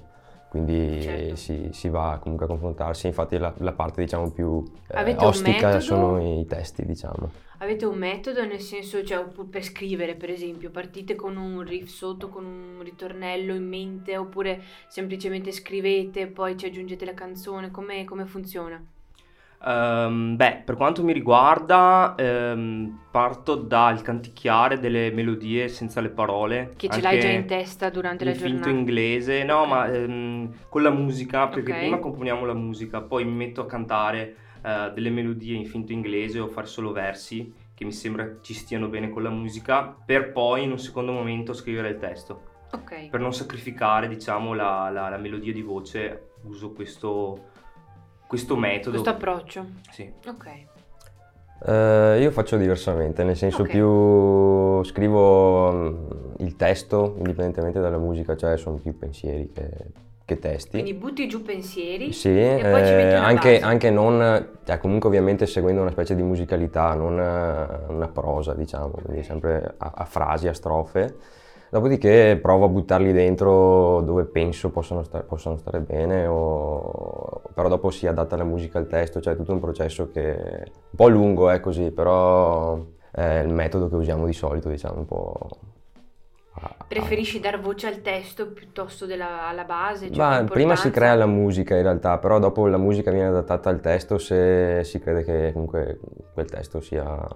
quindi 0.54 1.02
Certo. 1.02 1.36
si, 1.36 1.70
si 1.72 1.90
va 1.90 2.20
comunque 2.22 2.46
a 2.46 2.50
confrontarsi, 2.50 3.08
infatti 3.08 3.40
la, 3.40 3.52
la 3.58 3.72
parte 3.72 4.04
diciamo 4.04 4.30
più 4.30 4.64
eh, 4.88 5.16
ostica 5.18 5.80
sono 5.80 6.22
i 6.22 6.46
testi, 6.46 6.86
diciamo. 6.86 7.32
Avete 7.58 7.86
un 7.86 7.98
metodo 7.98 8.46
nel 8.46 8.60
senso, 8.60 9.04
cioè 9.04 9.26
per 9.50 9.64
scrivere 9.64 10.14
per 10.14 10.30
esempio, 10.30 10.70
partite 10.70 11.16
con 11.16 11.38
un 11.38 11.64
riff 11.64 11.88
sotto, 11.88 12.30
con 12.30 12.46
un 12.46 12.84
ritornello 12.84 13.56
in 13.56 13.68
mente 13.68 14.16
oppure 14.16 14.62
semplicemente 14.90 15.52
scrivete, 15.52 16.28
poi 16.28 16.56
ci 16.56 16.68
aggiungete 16.68 17.04
la 17.04 17.16
canzone, 17.16 17.72
come, 17.72 18.06
come 18.06 18.28
funziona? 18.28 18.80
Ehm, 19.66 20.36
beh, 20.36 20.64
per 20.66 20.76
quanto 20.76 21.04
mi 21.04 21.14
riguarda, 21.14 22.16
ehm, 22.18 23.00
parto 23.12 23.56
dal 23.56 24.02
canticchiare 24.02 24.80
delle 24.80 25.12
melodie 25.12 25.68
senza 25.70 26.02
le 26.02 26.10
parole. 26.10 26.74
Che 26.76 26.90
ce 26.90 27.02
l'hai 27.02 27.20
già 27.20 27.30
in 27.30 27.46
testa 27.46 27.90
durante 27.90 28.26
la 28.26 28.32
in 28.32 28.36
finto 28.38 28.50
giornata? 28.50 28.78
inglese, 28.78 29.44
no, 29.44 29.62
Ok. 29.62 29.68
ma 29.70 29.88
ehm, 29.88 30.54
con 30.70 30.82
la 30.82 30.90
musica, 30.92 31.48
perché 31.48 31.72
Ok. 31.72 31.80
prima 31.80 31.98
componiamo 32.00 32.46
la 32.46 32.54
musica, 32.54 33.02
poi 33.02 33.24
mi 33.26 33.32
metto 33.32 33.62
a 33.62 33.66
cantare 33.66 34.36
eh, 34.64 34.92
delle 34.94 35.10
melodie 35.10 35.56
in 35.56 35.66
finto 35.66 35.92
inglese 35.92 36.40
o 36.40 36.48
fare 36.48 36.68
solo 36.68 36.92
versi 36.92 37.54
che 37.74 37.86
mi 37.86 37.92
sembra 37.92 38.38
ci 38.42 38.54
stiano 38.54 38.88
bene 38.88 39.10
con 39.10 39.24
la 39.24 39.30
musica, 39.30 39.84
per 40.06 40.32
poi 40.32 40.64
in 40.64 40.72
un 40.72 40.80
secondo 40.80 41.12
momento 41.12 41.54
scrivere 41.54 41.90
il 41.90 41.98
testo. 41.98 42.52
Ok, 42.74 43.10
Per 43.10 43.20
non 43.20 43.34
sacrificare, 43.34 44.08
diciamo, 44.08 44.54
la, 44.54 44.90
la- 44.90 45.10
la 45.10 45.18
melodia 45.18 45.54
di 45.54 45.62
voce, 45.62 46.30
uso 46.44 46.72
questo, 46.72 47.50
questo 48.34 48.56
metodo. 48.56 48.90
questo 48.90 49.10
approccio. 49.12 49.66
Sì. 49.92 50.12
Ok, 50.28 50.46
Eh, 51.66 52.18
io 52.20 52.32
faccio 52.32 52.58
diversamente, 52.58 53.24
nel 53.24 53.38
senso 53.38 53.62
Ok. 53.62 53.70
più 53.70 54.84
scrivo 54.84 55.72
mm, 55.72 55.96
il 56.40 56.56
testo 56.56 57.14
indipendentemente 57.20 57.80
dalla 57.80 58.00
musica, 58.00 58.36
cioè 58.36 58.58
sono 58.58 58.78
più 58.78 58.98
pensieri 58.98 59.50
che, 59.54 59.70
che 60.26 60.40
testi. 60.40 60.72
quindi 60.82 60.94
butti 60.96 61.26
giù 61.28 61.42
pensieri 61.42 62.12
Sì, 62.12 62.30
e 62.38 62.58
poi 62.60 62.84
ci 62.86 62.92
eh, 62.92 62.96
metti 62.96 63.16
una 63.16 63.26
anche, 63.28 63.60
anche 63.62 63.92
non, 63.92 64.48
cioè 64.66 64.78
comunque 64.80 65.08
ovviamente 65.08 65.46
seguendo 65.46 65.80
una 65.82 65.92
specie 65.92 66.16
di 66.16 66.24
musicalità, 66.24 66.96
non 66.96 67.18
eh, 67.20 67.94
una 67.94 68.08
prosa 68.08 68.54
diciamo, 68.56 68.90
quindi 68.90 69.24
sempre 69.24 69.76
a, 69.78 69.92
a 69.96 70.06
frasi, 70.06 70.48
a 70.50 70.54
strofe. 70.54 71.16
Dopodiché 71.74 72.38
provo 72.40 72.66
a 72.66 72.68
buttarli 72.68 73.12
dentro 73.12 74.02
dove 74.02 74.26
penso 74.26 74.70
possano, 74.70 75.02
sta- 75.02 75.24
possano 75.24 75.58
stare 75.58 75.80
bene, 75.80 76.28
o- 76.28 77.42
però 77.52 77.68
dopo 77.68 77.90
si 77.90 78.06
adatta 78.06 78.36
la 78.38 78.44
musica 78.44 78.78
al 78.78 78.86
testo, 78.86 79.20
cioè 79.20 79.34
è 79.34 79.36
tutto 79.36 79.54
un 79.54 79.60
processo 79.60 80.12
che 80.12 80.36
è 80.38 80.64
un 80.68 80.96
po' 80.96 81.08
lungo, 81.08 81.50
è 81.50 81.60
così, 81.60 81.90
però 81.90 82.80
è 83.10 83.40
il 83.40 83.52
metodo 83.52 83.90
che 83.90 83.96
usiamo 83.96 84.28
di 84.28 84.34
solito, 84.34 84.70
diciamo, 84.70 85.00
un 85.00 85.06
po'... 85.08 85.50
Preferisci 86.88 87.40
dar 87.40 87.60
voce 87.60 87.88
al 87.88 88.02
testo 88.04 88.52
piuttosto 88.52 89.08
della, 89.08 89.48
alla 89.48 89.64
base? 89.64 90.12
Cioè 90.12 90.44
prima 90.44 90.76
si 90.76 90.92
crea 90.92 91.16
la 91.16 91.26
musica 91.26 91.76
in 91.76 91.82
realtà, 91.82 92.20
però 92.20 92.38
dopo 92.38 92.68
la 92.68 92.78
musica 92.78 93.10
viene 93.10 93.30
adattata 93.30 93.72
al 93.72 93.82
testo 93.82 94.20
se 94.20 94.84
si 94.84 95.00
crede 95.00 95.24
che 95.24 95.50
comunque 95.52 96.00
quel 96.36 96.46
testo 96.46 96.82
sia 96.82 97.28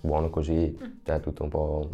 buono 0.00 0.30
così, 0.30 0.78
Mm. 0.80 0.86
cioè 1.04 1.16
è 1.16 1.20
tutto 1.20 1.42
un 1.42 1.48
po' 1.48 1.88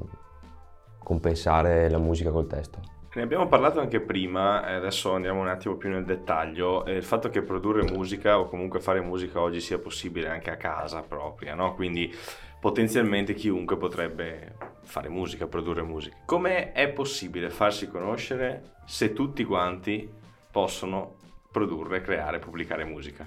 compensare 1.10 1.90
la 1.90 1.98
musica 1.98 2.30
col 2.30 2.46
testo. 2.46 2.78
Ne 3.12 3.22
abbiamo 3.22 3.48
parlato 3.48 3.80
anche 3.80 4.00
prima, 4.00 4.64
e 4.64 4.74
adesso 4.74 5.12
andiamo 5.12 5.40
un 5.40 5.48
attimo 5.48 5.74
più 5.74 5.88
nel 5.88 6.04
dettaglio. 6.04 6.84
eh, 6.84 6.98
Il 6.98 7.02
fatto 7.02 7.28
che 7.28 7.42
produrre 7.42 7.82
musica 7.82 8.38
o 8.38 8.48
comunque 8.48 8.78
fare 8.78 9.00
musica 9.00 9.40
oggi 9.40 9.60
sia 9.60 9.80
possibile 9.80 10.28
anche 10.28 10.52
a 10.52 10.56
casa 10.56 11.02
propria, 11.02 11.56
no? 11.56 11.74
Quindi 11.74 12.14
potenzialmente 12.60 13.34
chiunque 13.34 13.76
potrebbe 13.76 14.54
fare 14.84 15.08
musica, 15.08 15.48
produrre 15.48 15.82
musica. 15.82 16.16
Come 16.24 16.70
è 16.70 16.88
possibile 16.90 17.50
farsi 17.50 17.88
conoscere 17.88 18.74
se 18.86 19.12
tutti 19.12 19.42
quanti 19.42 20.08
possono 20.52 21.16
produrre, 21.50 22.02
creare, 22.02 22.38
pubblicare 22.38 22.84
musica? 22.84 23.26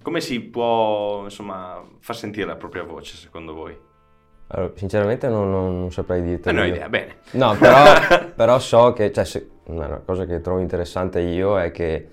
Come 0.00 0.20
si 0.22 0.40
può, 0.40 1.24
insomma, 1.24 1.84
far 1.98 2.16
sentire 2.16 2.46
la 2.46 2.56
propria 2.56 2.84
voce 2.84 3.16
secondo 3.16 3.52
voi? 3.52 3.87
Allora, 4.48 4.72
sinceramente 4.76 5.28
non, 5.28 5.50
non- 5.50 5.80
non 5.80 5.92
saprei 5.92 6.22
dirti. 6.22 6.52
Non 6.52 6.62
ho 6.62 6.66
idea, 6.66 6.88
bene. 6.88 7.16
No, 7.32 7.54
però, 7.58 7.84
però 8.34 8.58
so 8.58 8.92
che, 8.92 9.12
cioè, 9.12 9.24
se- 9.24 9.48
una 9.64 10.00
cosa 10.04 10.24
che 10.24 10.40
trovo 10.40 10.60
interessante 10.60 11.20
io 11.20 11.58
è 11.58 11.70
che 11.70 12.08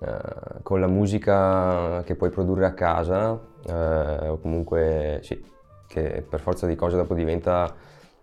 eh, 0.00 0.16
con 0.62 0.80
la 0.80 0.86
musica 0.86 2.02
che 2.04 2.14
puoi 2.14 2.30
produrre 2.30 2.66
a 2.66 2.72
casa, 2.72 3.38
eh, 3.66 4.28
o 4.28 4.38
comunque 4.38 5.20
sì, 5.22 5.42
che 5.86 6.24
per 6.26 6.40
forza 6.40 6.66
di 6.66 6.74
cose 6.76 6.96
dopo 6.96 7.12
diventa 7.14 7.74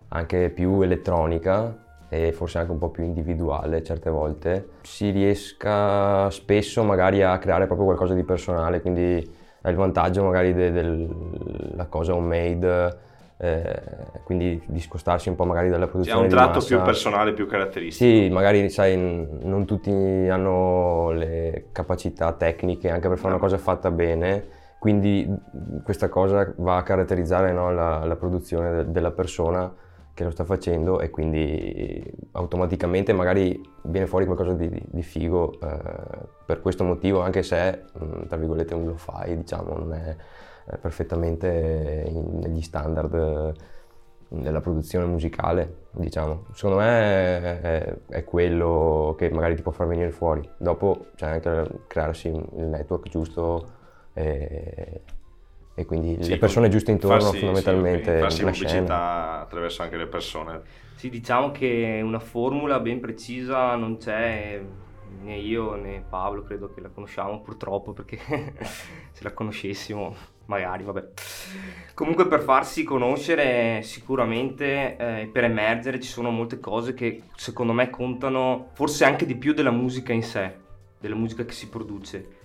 anche 0.08 0.48
più 0.50 0.80
elettronica 0.80 1.84
e 2.08 2.32
forse 2.32 2.58
anche 2.58 2.72
un 2.72 2.78
po' 2.78 2.88
più 2.88 3.04
individuale 3.04 3.82
certe 3.84 4.08
volte, 4.10 4.68
si 4.82 5.10
riesca 5.10 6.28
spesso 6.30 6.82
magari 6.82 7.22
a 7.22 7.38
creare 7.38 7.66
proprio 7.66 7.86
qualcosa 7.86 8.14
di 8.14 8.24
personale, 8.24 8.80
quindi 8.80 9.36
è 9.60 9.68
il 9.68 9.76
vantaggio 9.76 10.24
magari 10.24 10.54
de- 10.54 10.72
della 10.72 11.86
cosa 11.88 12.14
homemade, 12.14 12.96
eh, 13.40 13.82
quindi 14.24 14.60
discostarsi 14.66 15.28
un 15.28 15.36
po' 15.36 15.44
magari 15.44 15.68
dalla 15.68 15.84
C'è 15.84 15.90
produzione 15.90 16.22
un 16.22 16.28
di 16.28 16.34
tratto 16.34 16.60
più 16.64 16.82
personale, 16.82 17.32
più 17.32 17.46
caratteristico. 17.46 18.10
Sì, 18.10 18.28
magari 18.30 18.68
sai, 18.68 18.96
non 18.96 19.64
tutti 19.64 19.90
hanno 19.90 21.10
le 21.12 21.68
capacità 21.70 22.32
tecniche 22.32 22.90
anche 22.90 23.08
per 23.08 23.16
fare 23.16 23.34
una 23.34 23.42
cosa 23.42 23.56
fatta 23.56 23.92
bene, 23.92 24.44
quindi 24.80 25.28
questa 25.84 26.08
cosa 26.08 26.52
va 26.56 26.76
a 26.76 26.82
caratterizzare 26.82 27.52
no, 27.52 27.72
la, 27.72 28.04
la 28.04 28.16
produzione 28.16 28.74
de- 28.74 28.90
della 28.90 29.12
persona 29.12 29.72
che 30.14 30.24
lo 30.24 30.30
sta 30.30 30.44
facendo 30.44 30.98
e 30.98 31.10
quindi 31.10 32.02
automaticamente 32.32 33.12
magari 33.12 33.60
viene 33.82 34.08
fuori 34.08 34.24
qualcosa 34.24 34.52
di, 34.52 34.68
di 34.68 35.02
figo 35.02 35.60
eh, 35.60 35.78
per 36.44 36.60
questo 36.60 36.82
motivo, 36.82 37.20
anche 37.20 37.44
se 37.44 37.84
mh, 37.92 38.26
tra 38.26 38.36
virgolette 38.36 38.74
un 38.74 38.86
lo-fi, 38.86 39.36
diciamo, 39.36 39.78
non 39.78 39.92
è 39.92 40.16
perfettamente 40.80 42.04
in- 42.08 42.38
negli 42.40 42.60
standard 42.62 43.14
eh, 43.14 43.76
della 44.30 44.60
produzione 44.60 45.06
musicale, 45.06 45.86
diciamo. 45.92 46.46
Secondo 46.52 46.78
me 46.78 47.60
è, 47.60 47.96
è 48.08 48.24
quello 48.24 49.14
che 49.16 49.30
magari 49.30 49.54
ti 49.56 49.62
può 49.62 49.72
far 49.72 49.86
venire 49.86 50.10
fuori. 50.10 50.48
Dopo 50.58 51.06
c'è 51.14 51.26
anche 51.26 51.84
crearsi 51.86 52.28
il 52.28 52.64
network 52.66 53.08
giusto 53.08 53.72
e, 54.12 55.02
e 55.74 55.84
quindi 55.86 56.16
Sì, 56.20 56.30
le 56.30 56.36
persone 56.38 56.68
giuste 56.68 56.90
intorno 56.90 57.32
farsi- 57.32 57.38
sì, 57.38 57.44
fondamentalmente 57.46 58.10
ok, 58.10 58.18
farsi 58.18 58.42
la 58.44 58.50
pubblicità 58.50 59.40
scena. 59.40 59.40
attraverso 59.40 59.82
anche 59.82 59.96
le 59.96 60.06
persone. 60.06 60.62
Sì, 60.94 61.08
diciamo 61.10 61.50
che 61.52 62.00
una 62.02 62.18
formula 62.18 62.80
ben 62.80 63.00
precisa 63.00 63.76
non 63.76 63.98
c'è, 63.98 64.60
né 65.20 65.36
io 65.38 65.76
né 65.76 66.04
Paolo 66.08 66.42
credo 66.42 66.68
che 66.72 66.80
la 66.80 66.88
conosciamo 66.90 67.40
purtroppo 67.40 67.92
perché 67.92 68.18
se 69.12 69.22
la 69.22 69.32
conoscessimo 69.32 70.14
magari, 70.48 70.82
vabbè. 70.82 71.08
Comunque 71.94 72.26
per 72.26 72.40
farsi 72.40 72.82
conoscere 72.82 73.82
sicuramente, 73.82 74.96
eh, 74.96 75.30
per 75.32 75.44
emergere 75.44 76.00
ci 76.00 76.08
sono 76.08 76.30
molte 76.30 76.58
cose 76.58 76.94
che 76.94 77.22
secondo 77.36 77.72
me 77.72 77.90
contano 77.90 78.70
forse 78.72 79.04
anche 79.04 79.26
di 79.26 79.36
più 79.36 79.52
della 79.52 79.70
musica 79.70 80.12
in 80.12 80.22
sé, 80.22 80.56
della 80.98 81.14
musica 81.14 81.44
che 81.44 81.52
si 81.52 81.68
produce. 81.68 82.36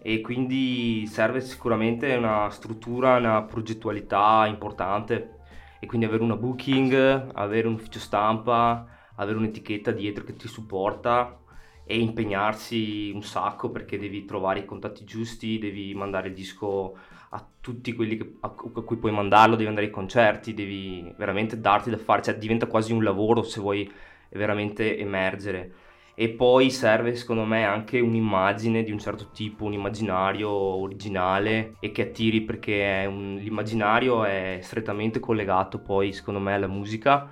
E 0.00 0.20
quindi 0.20 1.06
serve 1.06 1.40
sicuramente 1.40 2.14
una 2.14 2.48
struttura, 2.50 3.16
una 3.16 3.42
progettualità 3.42 4.46
importante 4.46 5.36
e 5.80 5.86
quindi 5.86 6.06
avere 6.06 6.22
una 6.22 6.36
booking, 6.36 7.30
avere 7.34 7.66
un 7.66 7.74
ufficio 7.74 7.98
stampa, 7.98 8.86
avere 9.16 9.38
un'etichetta 9.38 9.90
dietro 9.90 10.24
che 10.24 10.36
ti 10.36 10.46
supporta 10.46 11.40
e 11.84 11.98
impegnarsi 11.98 13.10
un 13.12 13.22
sacco 13.22 13.70
perché 13.70 13.98
devi 13.98 14.24
trovare 14.24 14.60
i 14.60 14.64
contatti 14.64 15.04
giusti, 15.04 15.58
devi 15.58 15.94
mandare 15.94 16.28
il 16.28 16.34
disco 16.34 16.96
a 17.30 17.46
tutti 17.60 17.92
quelli 17.94 18.16
che- 18.16 18.36
a, 18.40 18.46
a 18.48 18.80
cui 18.82 18.96
puoi 18.96 19.12
mandarlo, 19.12 19.54
devi 19.56 19.68
andare 19.68 19.86
ai 19.86 19.92
concerti, 19.92 20.54
devi 20.54 21.12
veramente 21.16 21.60
darti 21.60 21.90
da 21.90 21.98
fare, 21.98 22.22
cioè 22.22 22.36
diventa 22.38 22.66
quasi 22.66 22.92
un 22.92 23.02
lavoro 23.04 23.42
se 23.42 23.60
vuoi 23.60 23.90
veramente 24.30 24.98
emergere. 24.98 25.72
E 26.14 26.30
poi 26.30 26.70
serve 26.70 27.14
secondo 27.14 27.44
me 27.44 27.64
anche 27.64 28.00
un'immagine 28.00 28.82
di 28.82 28.90
un 28.90 28.98
certo 28.98 29.30
tipo, 29.32 29.64
un 29.64 29.72
immaginario 29.72 30.50
originale 30.50 31.74
e 31.80 31.92
che 31.92 32.02
attiri 32.02 32.40
perché 32.42 33.04
un- 33.08 33.36
l'immaginario 33.40 34.24
è 34.24 34.58
strettamente 34.62 35.20
collegato 35.20 35.78
poi 35.78 36.12
secondo 36.12 36.40
me 36.40 36.54
alla 36.54 36.66
musica 36.66 37.28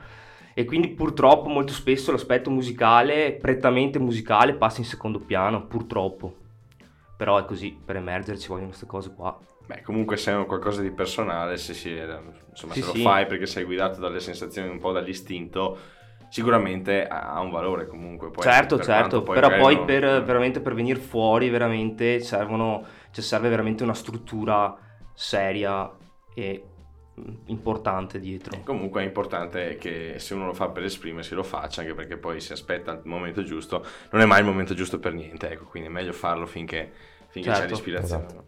e 0.55 0.65
quindi 0.65 0.89
purtroppo 0.89 1.49
molto 1.49 1.73
spesso 1.73 2.13
l'aspetto 2.13 2.51
musicale, 2.51 3.33
prettamente 3.33 3.99
musicale, 3.99 4.55
passa 4.55 4.81
in 4.81 4.87
secondo 4.87 5.19
piano, 5.19 5.67
purtroppo. 5.67 6.35
Però 7.17 7.39
è 7.39 7.45
così, 7.45 7.77
per 7.85 7.97
emergere 7.97 8.39
ci 8.39 8.49
vogliono 8.49 8.69
queste 8.69 8.87
cose 8.87 9.13
qua. 9.15 9.39
Beh, 9.67 9.83
comunque 9.83 10.17
se 10.17 10.33
è 10.33 10.47
qualcosa 10.47 10.81
di 10.81 10.93
personale, 10.93 11.57
se, 11.57 11.75
si, 11.75 11.91
insomma, 11.91 12.73
Sì, 12.73 12.83
se 12.83 12.91
sì. 12.93 13.03
lo 13.03 13.11
fai 13.11 13.27
perché 13.27 13.47
sei 13.47 13.65
guidato 13.65 14.01
dalle 14.01 14.21
sensazioni, 14.21 14.69
un 14.69 14.79
po' 14.79 14.93
dall'istinto, 14.93 15.77
sicuramente 16.29 17.07
ha 17.07 17.41
un 17.41 17.51
valore 17.51 17.87
comunque. 17.87 18.31
Poi, 18.31 18.45
certo, 18.45 18.77
per 18.77 18.85
certo, 18.85 19.23
quanto 19.23 19.49
però 19.49 19.59
poi 19.59 19.75
non- 19.75 19.85
per, 19.87 20.23
veramente 20.23 20.61
per 20.61 20.75
venire 20.75 21.01
fuori 21.01 21.49
veramente 21.49 22.21
servono, 22.21 22.85
cioè 23.11 23.25
serve 23.25 23.49
veramente 23.49 23.83
una 23.83 23.95
struttura 23.95 24.77
seria 25.15 25.91
e 26.35 26.63
mm, 27.19 27.35
importante 27.47 28.21
dietro. 28.21 28.61
Comunque 28.65 29.03
è 29.03 29.05
importante 29.05 29.77
che 29.77 30.15
se 30.19 30.35
uno 30.35 30.47
lo 30.47 30.53
fa 30.53 30.69
per 30.69 30.85
esprimersi 30.85 31.35
lo 31.35 31.43
faccia, 31.43 31.81
anche 31.81 31.95
perché 31.95 32.17
poi 32.19 32.41
si 32.41 32.53
aspetta 32.53 32.93
il 32.93 33.01
momento 33.05 33.43
giusto, 33.43 33.85
non 34.11 34.21
è 34.21 34.27
mai 34.27 34.41
il 34.41 34.47
momento 34.47 34.75
giusto 34.75 34.99
per 34.99 35.13
niente, 35.13 35.51
ecco, 35.51 35.65
quindi 35.65 35.89
è 35.89 35.93
meglio 35.93 36.13
farlo 36.13 36.47
finché, 36.47 36.93
finché 37.29 37.51
c'è 37.51 37.57
Certo. 37.57 37.75
l'ispirazione. 37.75 38.27
Esatto. 38.27 38.47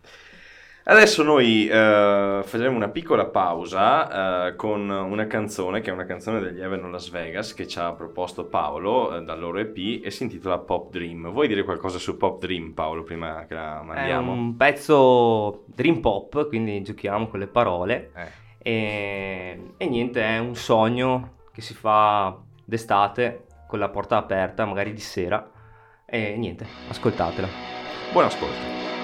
Adesso 0.90 1.22
noi 1.22 1.68
eh, 1.68 2.40
faremo 2.42 2.74
una 2.74 2.88
piccola 2.88 3.26
pausa 3.26 4.46
eh, 4.46 4.56
con 4.56 4.88
una 4.88 5.26
canzone 5.26 5.82
che 5.82 5.90
è 5.90 5.92
una 5.92 6.06
canzone 6.06 6.40
degli 6.40 6.62
Everno 6.62 6.88
Las 6.88 7.10
Vegas 7.10 7.52
che 7.52 7.66
ci 7.66 7.78
ha 7.78 7.92
proposto 7.92 8.46
Paolo 8.46 9.14
eh, 9.14 9.22
dal 9.22 9.38
loro 9.38 9.58
EP 9.58 10.02
e 10.02 10.10
si 10.10 10.22
intitola 10.22 10.56
Pop 10.56 10.90
Dream. 10.90 11.30
Vuoi 11.30 11.46
dire 11.46 11.62
qualcosa 11.62 11.98
su 11.98 12.16
Pop 12.16 12.40
Dream 12.40 12.72
Paolo 12.72 13.02
prima 13.02 13.44
che 13.46 13.52
la 13.52 13.82
È 13.82 13.84
mandiamo? 13.84 14.32
un 14.32 14.56
pezzo 14.56 15.64
dream 15.66 16.00
pop, 16.00 16.48
quindi 16.48 16.80
giochiamo 16.80 17.28
con 17.28 17.38
le 17.40 17.48
parole. 17.48 18.10
Eh. 18.16 18.46
E, 18.70 19.72
e 19.76 19.88
niente, 19.90 20.22
è 20.22 20.38
un 20.38 20.54
sogno 20.54 21.34
che 21.52 21.60
si 21.60 21.74
fa 21.74 22.34
d'estate 22.64 23.44
con 23.66 23.78
la 23.78 23.90
porta 23.90 24.16
aperta, 24.16 24.64
magari 24.64 24.94
di 24.94 25.00
sera. 25.00 25.50
E 26.06 26.34
niente, 26.38 26.66
ascoltatela. 26.88 27.48
Buon 28.10 28.24
ascolto. 28.24 28.97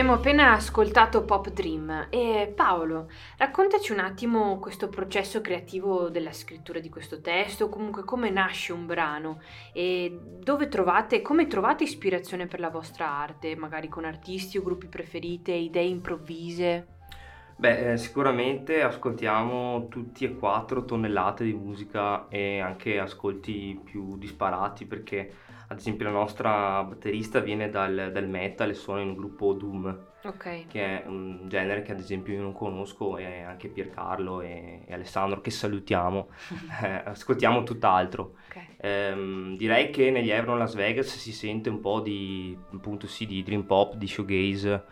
Abbiamo 0.00 0.16
appena 0.16 0.52
ascoltato 0.54 1.26
Pop 1.26 1.50
Dream 1.50 2.06
e 2.08 2.50
Paolo, 2.56 3.10
raccontaci 3.36 3.92
un 3.92 3.98
attimo 3.98 4.58
questo 4.58 4.88
processo 4.88 5.42
creativo 5.42 6.08
della 6.08 6.32
scrittura 6.32 6.78
di 6.78 6.88
questo 6.88 7.20
testo, 7.20 7.68
comunque 7.68 8.02
come 8.02 8.30
nasce 8.30 8.72
un 8.72 8.86
brano 8.86 9.42
e 9.74 10.18
dove 10.42 10.68
trovate, 10.68 11.20
come 11.20 11.46
trovate 11.48 11.84
ispirazione 11.84 12.46
per 12.46 12.60
la 12.60 12.70
vostra 12.70 13.10
arte, 13.10 13.54
magari 13.56 13.88
con 13.88 14.06
artisti 14.06 14.56
o 14.56 14.62
gruppi 14.62 14.86
preferite, 14.86 15.52
idee 15.52 15.84
improvvise. 15.84 16.86
Beh, 17.56 17.92
eh, 17.92 17.96
sicuramente 17.98 18.80
ascoltiamo 18.80 19.88
tutti 19.88 20.24
e 20.24 20.34
quattro 20.34 20.86
tonnellate 20.86 21.44
di 21.44 21.52
musica 21.52 22.26
e 22.30 22.58
anche 22.58 22.98
ascolti 22.98 23.78
più 23.84 24.16
disparati 24.16 24.86
perché 24.86 25.30
ad 25.70 25.78
esempio 25.78 26.06
la 26.06 26.12
nostra 26.12 26.82
batterista 26.82 27.38
viene 27.38 27.70
dal, 27.70 28.10
dal 28.12 28.28
metal 28.28 28.70
e 28.70 28.74
suona 28.74 29.02
in 29.02 29.10
un 29.10 29.14
gruppo 29.14 29.52
Doom 29.52 30.08
Ok. 30.22 30.66
che 30.66 31.02
è 31.02 31.06
un 31.06 31.48
genere 31.48 31.80
che 31.82 31.92
ad 31.92 31.98
esempio 31.98 32.34
io 32.34 32.42
non 32.42 32.52
conosco 32.52 33.16
e 33.16 33.40
anche 33.42 33.68
Piercarlo 33.68 34.40
e, 34.42 34.82
e 34.84 34.92
Alessandro 34.92 35.40
che 35.40 35.50
salutiamo 35.50 36.28
eh, 36.82 37.02
ascoltiamo 37.06 37.62
tutt'altro 37.62 38.34
ok. 38.48 38.66
Ehm, 38.78 39.56
direi 39.56 39.90
che 39.90 40.10
negli 40.10 40.30
Evron 40.30 40.58
Las 40.58 40.74
Vegas 40.74 41.06
si 41.16 41.32
sente 41.32 41.70
un 41.70 41.80
po' 41.80 42.00
di 42.00 42.58
appunto 42.74 43.06
sì 43.06 43.24
di 43.24 43.42
dream 43.42 43.62
pop 43.62 43.94
di 43.94 44.06
shoegaze 44.08 44.84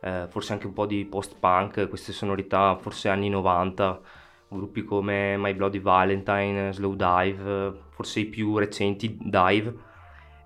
eh, 0.00 0.26
forse 0.28 0.52
anche 0.52 0.66
un 0.66 0.72
po' 0.74 0.86
di 0.86 1.04
post-punk, 1.06 1.88
queste 1.88 2.12
sonorità 2.12 2.76
forse 2.76 3.08
anni 3.08 3.28
90, 3.28 4.00
gruppi 4.48 4.84
come 4.84 5.36
My 5.36 5.54
Bloody 5.54 5.80
Valentine, 5.80 6.72
Slow 6.72 6.94
Dive, 6.94 7.72
forse 7.90 8.20
i 8.20 8.26
più 8.26 8.56
recenti 8.58 9.16
Dive. 9.20 9.85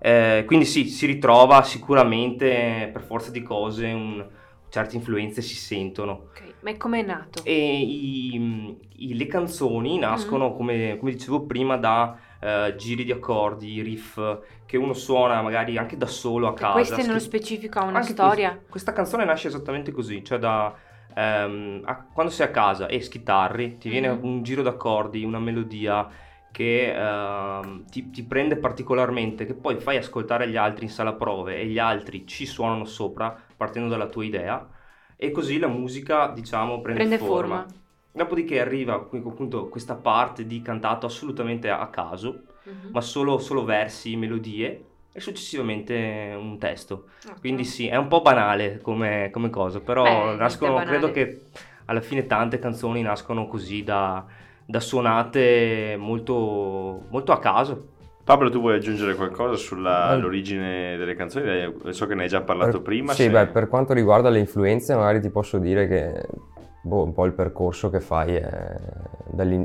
Eh, 0.03 0.43
quindi 0.47 0.65
sì, 0.65 0.85
si 0.89 1.05
ritrova 1.05 1.61
sicuramente 1.63 2.89
per 2.91 3.03
forza 3.03 3.29
di 3.31 3.41
cose, 3.43 3.85
un- 3.87 4.27
certe 4.69 4.95
influenze 4.95 5.41
si 5.41 5.55
sentono. 5.55 6.29
ok. 6.29 6.55
Ma 6.61 6.75
come 6.77 6.99
è 6.99 7.03
nato? 7.03 7.41
E 7.43 7.53
i- 7.81 8.77
i- 8.97 9.15
le 9.15 9.27
canzoni 9.27 9.97
nascono, 9.99 10.53
come, 10.53 10.97
come 10.99 11.11
dicevo 11.11 11.45
prima, 11.45 11.77
da 11.77 12.17
eh, 12.43 12.73
giri 12.75 13.03
di 13.03 13.11
accordi, 13.11 13.81
riff 13.83 14.19
che 14.65 14.75
uno 14.77 14.93
suona 14.93 15.41
magari 15.43 15.77
anche 15.77 15.95
da 15.97 16.07
solo 16.07 16.47
a 16.47 16.53
Che 16.53 16.59
casa. 16.59 16.71
queste 16.71 17.03
nello 17.03 17.19
specifico 17.19 17.79
ha 17.79 17.83
una 17.83 18.01
storia? 18.01 18.49
questa, 18.49 18.65
questa 18.67 18.93
canzone 18.93 19.25
nasce 19.25 19.47
esattamente 19.47 19.91
così, 19.91 20.23
cioè 20.23 20.39
da 20.39 20.75
ehm, 21.13 21.81
a- 21.85 22.07
quando 22.13 22.31
sei 22.31 22.47
a 22.47 22.51
casa 22.51 22.87
e 22.87 23.01
schitarri, 23.01 23.77
ti 23.77 23.89
viene 23.89 24.07
Mhm. 24.07 24.23
un 24.23 24.43
giro 24.43 24.61
d'accordi, 24.61 25.23
una 25.23 25.39
melodia 25.39 26.07
che 26.51 26.93
ehm, 26.93 27.85
ti, 27.89 28.09
ti 28.09 28.23
prende 28.23 28.57
particolarmente, 28.57 29.45
che 29.45 29.53
poi 29.55 29.79
fai 29.79 29.97
ascoltare 29.97 30.43
agli 30.45 30.57
altri 30.57 30.85
in 30.85 30.91
sala 30.91 31.13
prove 31.13 31.57
e 31.57 31.65
gli 31.67 31.79
altri 31.79 32.25
ci 32.27 32.45
suonano 32.45 32.85
sopra 32.85 33.35
partendo 33.55 33.89
dalla 33.89 34.07
tua 34.07 34.23
idea 34.25 34.69
e 35.15 35.31
così 35.31 35.59
la 35.59 35.67
musica 35.67 36.27
diciamo 36.27 36.81
prende, 36.81 36.99
Prende 36.99 37.17
forma. 37.17 37.65
Dopodiché 38.13 38.59
arriva 38.59 38.95
appunto 38.95 39.69
questa 39.69 39.95
parte 39.95 40.45
di 40.45 40.61
cantato 40.61 41.05
assolutamente 41.05 41.69
a 41.69 41.87
caso, 41.89 42.43
Mhm. 42.65 42.91
ma 42.91 42.99
solo, 43.01 43.37
solo 43.39 43.63
versi, 43.63 44.15
melodie 44.17 44.85
e 45.13 45.19
successivamente 45.21 46.35
un 46.37 46.57
testo. 46.57 47.07
Ok. 47.25 47.39
Quindi 47.39 47.63
sì, 47.63 47.87
è 47.87 47.95
un 47.95 48.07
po' 48.07 48.21
banale 48.21 48.79
come, 48.81 49.29
come 49.31 49.49
cosa, 49.49 49.79
però 49.79 50.03
Beh, 50.03 50.35
nascono, 50.35 50.83
credo 50.83 51.09
che 51.11 51.45
alla 51.85 52.01
fine 52.01 52.25
tante 52.25 52.59
canzoni 52.59 53.01
nascono 53.01 53.47
così 53.47 53.83
da, 53.83 54.25
da 54.65 54.79
suonate 54.79 55.95
molto, 55.97 57.03
molto 57.09 57.31
a 57.31 57.39
caso. 57.39 57.87
Pablo, 58.23 58.49
tu 58.49 58.59
vuoi 58.59 58.75
aggiungere 58.75 59.15
qualcosa 59.15 59.53
Eh. 59.53 59.57
sull'origine 59.57 60.95
delle 60.95 61.15
canzoni? 61.15 61.45
Lei- 61.45 61.73
So 61.93 62.05
che 62.05 62.13
ne 62.15 62.23
hai 62.23 62.29
già 62.29 62.41
parlato 62.41 62.73
Per- 62.73 62.81
prima. 62.81 63.13
Sì, 63.13 63.23
se- 63.23 63.29
beh, 63.31 63.47
per 63.47 63.67
quanto 63.67 63.93
riguarda 63.93 64.29
le 64.29 64.39
influenze, 64.39 64.95
magari 64.95 65.19
ti 65.19 65.29
posso 65.29 65.57
dire 65.57 65.87
che 65.87 66.25
boh, 66.83 67.03
un 67.03 67.13
po' 67.13 67.25
il 67.25 67.33
percorso 67.33 67.89
che 67.89 67.99
fai 67.99 68.35
è 68.35 68.79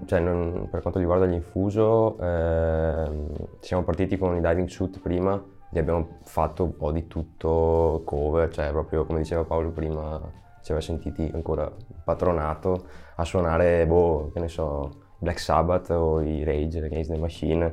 cioè, 0.07 0.21
non- 0.21 0.69
per 0.71 0.81
quanto 0.81 0.99
riguarda 0.99 1.25
l'infuso, 1.27 2.17
ehm, 2.21 3.27
siamo 3.61 3.83
partiti 3.83 4.17
con 4.17 4.37
i 4.37 4.41
diving 4.41 4.69
suit 4.69 5.01
prima, 5.01 5.41
li 5.71 5.79
abbiamo 5.79 6.19
fatto 6.23 6.63
un 6.65 6.77
po' 6.77 6.93
di 6.93 7.07
tutto 7.09 8.03
cover, 8.05 8.49
cioè 8.51 8.71
proprio 8.71 9.05
come 9.05 9.19
diceva 9.21 9.45
Paolo 9.45 9.71
prima, 9.71 10.21
ci 10.67 10.73
aveva 10.73 10.85
sentiti 10.85 11.31
ancora 11.33 11.71
patronato 12.03 12.87
a 13.15 13.25
suonare, 13.25 13.87
boh, 13.87 14.33
che 14.33 14.41
ne 14.41 14.49
so, 14.49 14.91
Black 15.17 15.39
Sabbath 15.39 15.91
o 15.91 16.21
i 16.21 16.43
Rage 16.43 16.85
Against 16.85 17.13
the 17.13 17.19
Machine. 17.19 17.73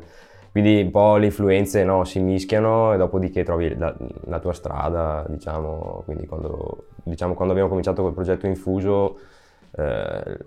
Quindi 0.52 0.82
un 0.82 0.92
po' 0.92 1.18
le 1.18 1.26
influenze 1.26 1.84
no, 1.84 2.04
si 2.04 2.20
mischiano 2.20 2.94
e 2.94 2.98
dopodiché 2.98 3.44
trovi 3.44 3.76
la, 3.76 3.92
la 4.26 4.38
tua 4.38 4.54
strada, 4.54 5.26
diciamo. 5.28 6.04
Quindi 6.06 6.28
quando, 6.28 6.86
diciamo, 7.04 7.34
quando 7.34 7.54
abbiamo 7.54 7.70
cominciato 7.70 8.04
col 8.04 8.14
progetto 8.14 8.46
Infuso, 8.46 9.18
eh, 9.76 10.38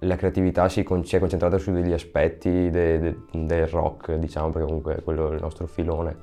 la 0.00 0.16
creatività 0.16 0.68
si, 0.68 0.82
con- 0.82 1.06
si 1.06 1.16
è 1.16 1.18
concentrata 1.18 1.56
su 1.56 1.72
degli 1.72 1.94
aspetti 1.94 2.68
de- 2.68 2.98
de- 2.98 3.16
del 3.32 3.66
rock, 3.66 4.12
diciamo, 4.16 4.50
perché 4.50 4.66
comunque 4.66 5.00
quello 5.02 5.30
è 5.30 5.34
il 5.36 5.40
nostro 5.40 5.66
filone. 5.66 6.16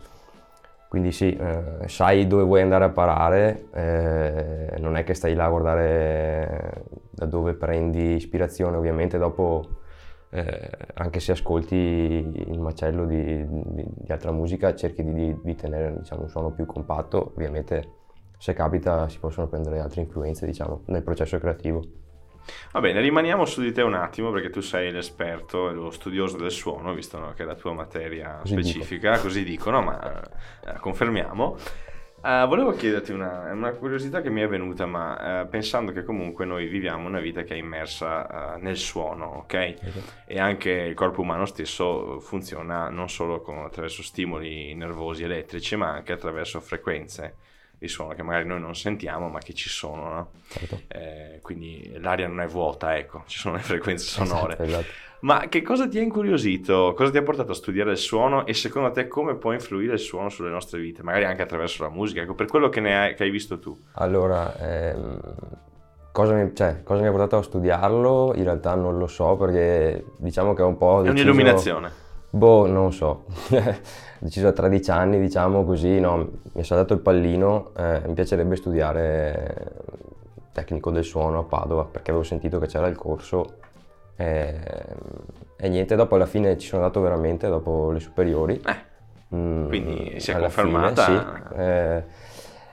Quindi 0.96 1.12
sì, 1.12 1.36
eh, 1.36 1.90
sai 1.90 2.26
dove 2.26 2.44
vuoi 2.44 2.62
andare 2.62 2.86
a 2.86 2.90
parare, 2.90 3.66
eh, 3.74 4.78
non 4.80 4.96
è 4.96 5.04
che 5.04 5.14
stai 5.14 5.34
là 5.34 5.44
a 5.44 5.50
guardare 5.50 6.86
da 7.10 7.26
dove 7.26 7.54
prendi 7.54 8.14
ispirazione, 8.16 8.78
ovviamente 8.78 9.18
dopo 9.18 9.82
eh, 10.30 10.70
anche 10.94 11.20
se 11.20 11.34
ascolti 11.34 11.76
il 11.76 12.60
macello 12.62 13.06
di, 13.06 13.46
di- 13.46 13.86
di 13.94 14.12
altra 14.14 14.32
musica 14.32 14.74
cerchi 14.74 15.04
di, 15.04 15.14
di- 15.14 15.40
di 15.44 15.56
tenere 15.56 15.98
diciamo, 15.98 16.22
un 16.22 16.30
suono 16.30 16.52
più 16.52 16.66
compatto, 16.66 17.34
ovviamente 17.36 17.84
se 18.38 18.54
capita 18.54 19.10
si 19.10 19.20
possono 19.20 19.48
prendere 19.48 19.80
altre 19.82 20.00
influenze 20.00 20.46
diciamo, 20.46 20.84
nel 20.86 21.04
processo 21.04 21.38
creativo. 21.40 21.82
Va 22.72 22.80
bene, 22.80 23.02
rimaniamo 23.02 23.46
su 23.46 23.62
di 23.62 23.72
te 23.72 23.82
un 23.82 23.94
attimo 23.94 24.32
perché 24.32 24.50
tu 24.50 24.62
sei 24.62 24.92
l'esperto 24.92 25.70
e 25.70 25.74
lo 25.74 25.92
studioso 25.92 26.38
del 26.38 26.52
suono, 26.52 26.94
visto 26.94 27.18
no, 27.18 27.34
che 27.34 27.44
è 27.44 27.46
la 27.46 27.56
tua 27.56 27.74
materia 27.74 28.40
Così 28.42 28.54
specifica, 28.54 29.20
così 29.20 29.44
dicono, 29.44 29.82
ma 29.82 30.22
eh, 30.66 30.80
confermiamo. 30.80 31.58
Eh, 32.26 32.46
volevo 32.48 32.72
chiederti 32.72 33.12
una, 33.12 33.52
una 33.52 33.72
curiosità 33.74 34.22
che 34.22 34.32
mi 34.32 34.42
è 34.42 34.48
venuta, 34.48 34.86
ma 34.88 35.42
eh, 35.42 35.46
pensando 35.46 35.92
che 35.92 36.04
comunque 36.04 36.44
noi 36.46 36.68
viviamo 36.68 37.08
una 37.08 37.20
vita 37.20 37.44
che 37.44 37.54
è 37.54 37.58
immersa 37.58 38.56
eh, 38.56 38.62
nel 38.62 38.78
suono, 38.78 39.26
ok? 39.26 39.76
E 40.26 40.40
anche 40.40 40.72
il 40.72 40.96
corpo 40.96 41.22
umano 41.22 41.46
stesso 41.46 42.20
funziona 42.20 42.90
non 42.90 43.10
solo 43.10 43.42
con- 43.42 43.60
attraverso 43.64 44.02
stimoli 44.02 44.74
nervosi 44.74 45.24
elettrici, 45.24 45.76
ma 45.76 45.92
anche 45.92 46.14
attraverso 46.14 46.60
frequenze 46.62 47.36
di 47.78 47.88
suono 47.88 48.14
che 48.14 48.24
magari 48.24 48.46
noi 48.46 48.60
non 48.60 48.76
sentiamo, 48.76 49.30
ma 49.30 49.40
che 49.40 49.54
ci 49.54 49.70
sono, 49.70 50.10
no? 50.10 50.32
Certo. 50.48 50.82
Eh, 50.88 51.40
quindi 51.42 51.98
l'aria 52.00 52.28
non 52.28 52.42
è 52.42 52.48
vuota, 52.48 52.98
ecco, 52.98 53.24
ci 53.28 53.38
sono 53.40 53.56
le 53.56 53.62
frequenze 53.62 54.06
sonore. 54.06 54.54
Esatto, 54.54 54.64
esatto. 54.64 55.04
Ma 55.22 55.48
che 55.48 55.62
cosa 55.64 55.88
ti 55.88 55.98
ha 55.98 56.02
incuriosito? 56.02 56.94
Cosa 56.96 57.10
ti 57.10 57.18
ha 57.18 57.24
portato 57.24 57.52
a 57.52 57.56
studiare 57.56 57.92
il 57.92 57.98
suono 57.98 58.46
e 58.46 58.54
secondo 58.54 58.92
te 58.92 59.08
come 59.08 59.36
può 59.36 59.54
influire 59.54 59.94
il 59.94 60.00
suono 60.00 60.30
sulle 60.30 60.50
nostre 60.50 60.80
vite? 60.80 61.02
Magari 61.02 61.26
anche 61.26 61.42
attraverso 61.42 61.82
la 61.84 61.90
musica, 61.90 62.22
ecco, 62.22 62.36
per 62.36 62.46
quello 62.48 62.70
che, 62.70 62.80
ne 62.80 62.98
hai, 62.98 63.16
che 63.16 63.24
hai 63.24 63.32
visto 63.32 63.58
tu. 63.58 63.76
Allora, 63.94 64.56
ehm, 64.60 65.20
cosa, 66.12 66.34
mi, 66.34 66.54
cioè, 66.54 66.84
cosa 66.84 67.02
mi 67.02 67.08
ha 67.08 67.12
portato 67.12 67.38
a 67.38 67.42
studiarlo? 67.42 68.34
In 68.36 68.44
realtà 68.44 68.76
non 68.76 69.00
lo 69.00 69.08
so 69.08 69.36
perché 69.36 70.06
diciamo 70.18 70.54
che 70.54 70.62
ho 70.62 70.68
un 70.68 70.78
po' 70.78 71.00
È 71.00 71.04
deciso- 71.06 71.24
un'illuminazione. 71.30 71.92
Boh, 72.36 72.66
non 72.68 72.92
so. 72.92 73.24
Ho 73.28 73.30
deciso 74.20 74.48
a 74.48 74.52
13 74.52 74.92
anni, 74.92 75.20
diciamo 75.20 75.64
così, 75.64 76.00
no, 76.02 76.18
mi 76.18 76.62
è 76.62 76.64
saltato 76.64 76.94
il 76.94 77.00
pallino, 77.00 77.72
eh, 77.78 78.02
mi 78.06 78.14
piacerebbe 78.14 78.58
studiare 78.58 79.72
tecnico 80.52 80.92
del 80.92 81.04
suono 81.06 81.40
a 81.40 81.44
Padova 81.44 81.84
perché 81.86 82.12
avevo 82.12 82.26
sentito 82.26 82.60
che 82.60 82.68
c'era 82.68 82.88
il 82.88 82.96
corso 82.98 83.56
eh, 84.18 84.54
e 85.58 85.70
niente, 85.70 85.96
dopo 85.96 86.16
alla 86.16 86.26
fine 86.26 86.58
ci 86.58 86.68
sono 86.68 86.82
andato 86.84 87.00
veramente, 87.02 87.48
dopo 87.48 87.92
le 87.92 88.00
superiori. 88.00 88.62
Eh, 88.66 88.94
Mm, 89.36 89.68
Quindi 89.68 90.20
si 90.20 90.30
è 90.30 90.36
alla 90.36 90.50
fine, 90.50 90.72
confermata. 90.72 91.04
sì. 91.50 91.56
Eh, 91.60 92.04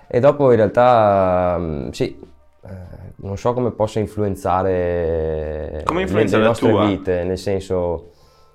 e 0.07 0.21
dopo 0.21 0.51
in 0.51 0.57
realtà 0.59 1.57
mm, 1.59 1.89
sì, 1.89 2.21
eh, 2.65 2.69
non 3.17 3.39
so 3.39 3.55
come 3.55 3.71
possa 3.71 4.01
influenzare, 4.01 5.81
Come 5.85 6.01
le- 6.01 6.05
influenza 6.05 6.37
le, 6.37 6.43
la 6.43 6.49
nostre 6.49 6.71
tua? 6.71 6.85
vite, 6.85 7.25
nel 7.25 7.39
senso, 7.39 8.12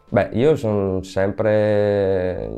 beh, 0.09 0.29
io 0.33 0.55
sono 0.55 1.01
sempre 1.03 2.49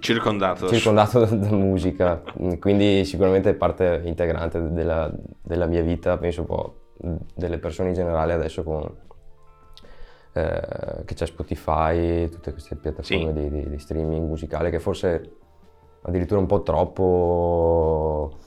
circondato. 0.00 0.66
da 0.66 0.72
circondato 0.72 1.24
da, 1.24 1.26
da 1.34 1.50
musica, 1.50 2.22
mm, 2.40 2.52
quindi 2.58 3.04
sicuramente 3.04 3.50
è 3.50 3.54
parte 3.54 4.02
integrante 4.04 4.70
della, 4.72 5.10
della 5.42 5.66
mia 5.66 5.82
vita, 5.82 6.16
penso 6.18 6.40
un 6.40 6.46
po' 6.46 6.76
delle 7.34 7.58
persone 7.58 7.88
in 7.88 7.94
generale 7.94 8.32
adesso 8.32 8.62
con 8.62 8.88
eh, 10.34 11.02
che 11.04 11.14
c'è 11.14 11.26
Spotify, 11.26 12.28
tutte 12.28 12.52
queste 12.52 12.76
piattaforme 12.76 13.32
di, 13.32 13.50
di- 13.50 13.68
di 13.68 13.78
streaming 13.78 14.26
musicale 14.26 14.70
che 14.70 14.78
forse 14.78 15.36
addirittura 16.02 16.40
un 16.40 16.46
po' 16.46 16.62
troppo 16.62 18.38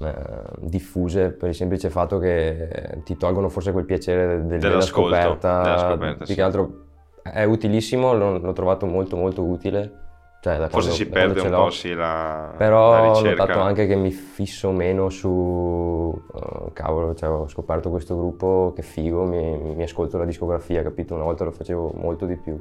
eh, 0.00 0.14
diffuse 0.60 1.30
per 1.30 1.48
il 1.50 1.54
semplice 1.54 1.90
fatto 1.90 2.18
che 2.18 3.00
ti 3.04 3.16
tolgono 3.16 3.48
forse 3.48 3.72
quel 3.72 3.84
piacere 3.84 4.26
del- 4.26 4.46
della 4.46 4.58
Dell'ascolto, 4.68 5.14
scoperta, 5.14 5.62
della 5.62 5.78
scoperta, 5.78 6.16
più 6.18 6.26
sì. 6.26 6.34
che 6.34 6.42
altro 6.42 6.85
è 7.32 7.44
utilissimo, 7.44 8.12
l'ho, 8.14 8.38
l'ho 8.38 8.52
trovato 8.52 8.86
molto 8.86 9.16
molto 9.16 9.42
utile, 9.42 10.04
cioè 10.40 10.58
da 10.58 10.68
Forse 10.68 10.88
quando- 10.88 10.94
si 10.94 11.08
perde 11.08 11.40
un 11.40 11.50
po' 11.50 11.70
sì, 11.70 11.92
la, 11.94 12.52
Però 12.56 12.90
la 12.92 13.10
ho 13.10 13.20
notato 13.20 13.60
anche 13.60 13.86
che 13.86 13.96
mi 13.96 14.10
fisso 14.10 14.70
meno 14.70 15.08
su... 15.10 16.22
eh, 16.34 16.72
cavolo, 16.72 17.14
cioè, 17.14 17.28
ho 17.28 17.48
scoperto 17.48 17.90
questo 17.90 18.16
gruppo, 18.16 18.72
che 18.74 18.82
figo, 18.82 19.24
mi, 19.24 19.74
mi 19.74 19.82
ascolto 19.82 20.18
la 20.18 20.24
discografia, 20.24 20.82
capito? 20.82 21.14
Una 21.14 21.24
volta 21.24 21.44
lo 21.44 21.50
facevo 21.52 21.92
molto 21.96 22.26
di 22.26 22.36
più. 22.36 22.60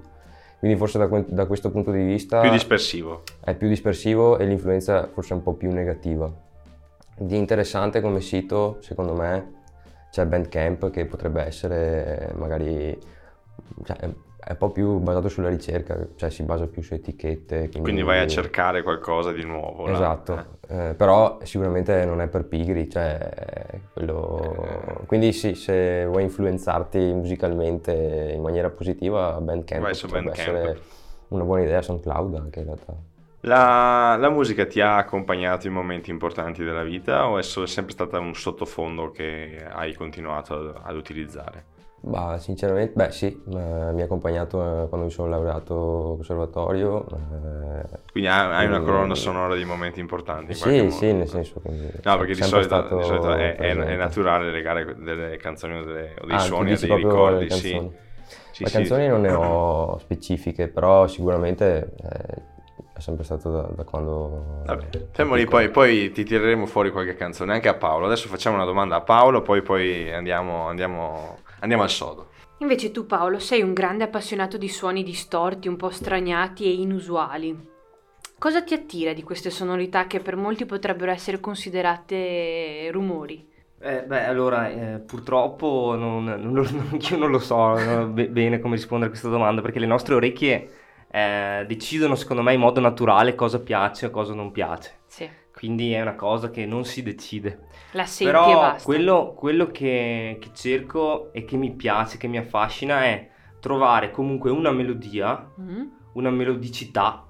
Quindi 0.58 0.78
forse 0.78 0.98
da, 0.98 1.08
da 1.28 1.46
questo 1.46 1.70
punto 1.70 1.92
di 1.92 2.04
vista 2.04 2.40
Più 2.40 2.50
dispersivo. 2.50 3.22
è 3.44 3.54
più 3.56 3.68
dispersivo 3.68 4.38
e 4.38 4.46
l'influenza 4.46 5.08
forse 5.14 5.34
è 5.34 5.38
un 5.38 5.44
po' 5.44 5.54
più 5.54 5.70
negativa. 5.72 6.32
Di 7.18 7.38
interessante 7.38 8.02
come 8.02 8.20
sito, 8.22 8.78
secondo 8.80 9.14
me, 9.14 9.54
c'è 10.12 10.26
Bandcamp 10.26 10.90
che 10.90 11.06
potrebbe 11.06 11.44
essere 11.44 12.34
magari... 12.38 12.98
cioè, 13.84 13.98
è, 14.46 14.52
un 14.52 14.58
po' 14.58 14.70
più 14.70 15.00
basato 15.00 15.28
sulla 15.28 15.50
ricerca, 15.50 15.98
cioè 16.16 16.30
si 16.30 16.44
basa 16.44 16.68
più 16.68 16.82
su 16.82 16.94
etichette. 16.94 17.70
Quindi 17.82 18.04
vai 18.04 18.20
a 18.20 18.28
cercare 18.28 18.84
qualcosa 18.84 19.32
di 19.32 19.44
nuovo. 19.44 19.88
Esatto, 19.88 20.46
Eh. 20.68 20.90
eh, 20.90 20.94
però 20.94 21.40
sicuramente 21.44 22.06
non 22.06 22.22
è 22.22 22.28
per 22.28 22.46
pigri, 22.46 22.90
cioè 22.90 23.30
quello... 23.94 25.04
Quindi 25.08 25.34
sì, 25.34 25.56
se 25.56 26.06
vuoi 26.06 26.24
influenzarti 26.24 27.00
musicalmente 27.00 28.32
in 28.36 28.42
maniera 28.42 28.70
positiva, 28.70 29.40
Bandcamp 29.42 29.82
Vai 29.82 29.94
su 29.94 30.06
potrebbe 30.08 30.32
Bandcamp. 30.32 30.48
essere 30.48 30.80
una 31.30 31.44
buona 31.44 31.64
idea, 31.64 31.82
SoundCloud 31.82 32.36
anche 32.36 32.60
in 32.60 32.66
realtà. 32.66 32.94
La, 33.42 34.16
la 34.20 34.30
musica 34.30 34.66
ti 34.66 34.82
ha 34.82 34.98
accompagnato 34.98 35.68
in 35.68 35.74
momenti 35.74 36.10
importanti 36.10 36.64
della 36.64 36.84
vita 36.84 37.28
o 37.28 37.38
è 37.38 37.44
sempre 37.44 37.92
stata 37.94 38.20
un 38.20 38.34
sottofondo 38.34 39.12
che 39.12 39.64
hai 39.72 39.94
continuato 39.94 40.56
ad, 40.56 40.82
ad 40.82 40.96
utilizzare? 40.96 41.74
Bah, 42.08 42.38
sinceramente, 42.38 42.94
beh 42.96 43.12
sì, 43.12 43.42
mi 43.48 43.58
ha 44.02 44.04
accompagnato 44.04 44.84
eh, 44.84 44.88
quando 44.90 45.08
mi 45.08 45.12
sono 45.12 45.28
laureato 45.28 46.12
al 46.12 46.16
conservatorio. 46.18 47.04
eh, 47.08 48.04
Quindi 48.12 48.30
hai, 48.30 48.68
una 48.68 48.80
colonna 48.80 49.16
sonora 49.16 49.56
di 49.56 49.66
momenti 49.66 50.00
importanti 50.00 50.54
sì, 50.54 50.92
sì, 50.92 51.12
nel 51.14 51.28
senso 51.28 51.60
che... 51.62 51.70
No, 52.04 52.18
perché 52.18 52.36
di 52.36 52.44
solito, 52.44 52.96
di 52.96 53.04
solito 53.04 53.34
è, 53.34 53.56
è- 53.56 53.76
è 53.76 53.96
naturale 53.96 54.52
legare 54.52 54.96
delle 55.00 55.38
canzoni 55.38 55.78
o, 55.80 55.84
delle- 55.84 56.14
o 56.22 56.26
dei 56.28 56.36
Ah, 56.36 56.40
suoni 56.40 56.74
a 56.74 56.78
dei 56.78 56.96
ricordi. 56.96 57.50
Sì. 57.50 58.04
Sì, 58.52 58.64
Le 58.64 58.70
sì. 58.70 58.72
canzoni 58.72 59.08
non 59.08 59.22
ne 59.22 59.32
ho 59.32 59.98
specifiche, 60.00 60.68
però 60.68 61.08
sicuramente 61.08 61.94
eh, 62.02 62.42
è 62.94 63.00
sempre 63.00 63.26
stato 63.26 63.52
da, 63.52 63.62
da 63.76 63.84
quando... 63.84 64.62
Vabbè, 64.66 64.86
fermo 65.12 65.36
lì, 65.36 65.46
poi, 65.46 65.70
poi 65.70 66.12
ti 66.12 66.24
tireremo 66.24 66.66
fuori 66.66 66.92
qualche 66.92 67.16
canzone, 67.16 67.54
anche 67.54 67.68
a 67.68 67.74
Paolo. 67.76 68.06
Adesso 68.06 68.28
facciamo 68.30 68.56
una 68.56 68.66
domanda 68.66 68.96
a 68.96 69.02
Paolo, 69.02 69.42
poi, 69.42 69.62
poi 69.62 70.12
andiamo, 70.14 70.68
andiamo, 70.68 71.40
andiamo 71.66 71.84
al 71.84 71.90
sodo. 71.90 72.30
Invece 72.60 72.92
tu 72.92 73.06
Paolo 73.06 73.38
sei 73.40 73.62
un 73.62 73.74
grande 73.74 74.06
appassionato 74.06 74.58
di 74.58 74.70
suoni 74.70 75.04
distorti, 75.04 75.68
un 75.68 75.76
po' 75.76 75.90
straniati 75.90 76.64
e 76.66 76.74
inusuali. 76.74 77.74
Cosa 78.38 78.64
ti 78.64 78.74
attira 78.74 79.14
di 79.14 79.24
queste 79.24 79.50
sonorità 79.50 80.08
che 80.08 80.20
per 80.20 80.36
molti 80.36 80.66
potrebbero 80.66 81.12
essere 81.12 81.40
considerate 81.40 82.90
rumori? 82.92 83.46
Eh, 83.80 84.04
beh, 84.04 84.26
allora, 84.26 84.70
eh, 84.70 85.00
purtroppo 85.00 85.96
non, 85.98 86.24
non 86.24 86.54
lo- 86.54 86.64
io 86.98 87.18
non 87.18 87.30
lo 87.30 87.40
so 87.40 88.08
be- 88.08 88.30
bene 88.30 88.60
come 88.60 88.76
rispondere 88.76 89.08
a 89.08 89.12
questa 89.14 89.30
domanda, 89.30 89.62
perché 89.62 89.80
le 89.80 89.86
nostre 89.86 90.16
orecchie 90.16 90.70
eh, 91.12 91.66
decidono, 91.68 92.16
secondo 92.16 92.42
me, 92.42 92.54
in 92.54 92.60
modo 92.60 92.80
naturale 92.80 93.36
cosa 93.36 93.60
piace 93.60 94.08
e 94.08 94.10
cosa 94.12 94.34
non 94.34 94.52
piace. 94.52 95.00
Sì, 95.08 95.30
Quindi 95.56 95.94
è 95.94 96.02
una 96.02 96.16
cosa 96.16 96.50
che 96.52 96.66
non 96.66 96.84
si 96.84 97.02
decide. 97.02 97.68
la 97.92 98.06
senti 98.06 98.24
e 98.24 98.26
Però 98.36 98.54
basta. 98.60 98.84
quello, 98.84 99.34
quello 99.38 99.68
che, 99.72 100.38
che 100.42 100.50
cerco 100.54 101.30
e 101.32 101.46
che 101.46 101.56
mi 101.56 101.72
piace, 101.72 102.18
che 102.18 102.28
mi 102.28 102.38
affascina 102.38 103.04
è 103.06 103.30
trovare 103.62 104.12
comunque 104.12 104.52
una 104.52 104.72
melodia, 104.72 105.50
Mm? 105.60 105.84
una 106.14 106.30
melodicità 106.30 107.26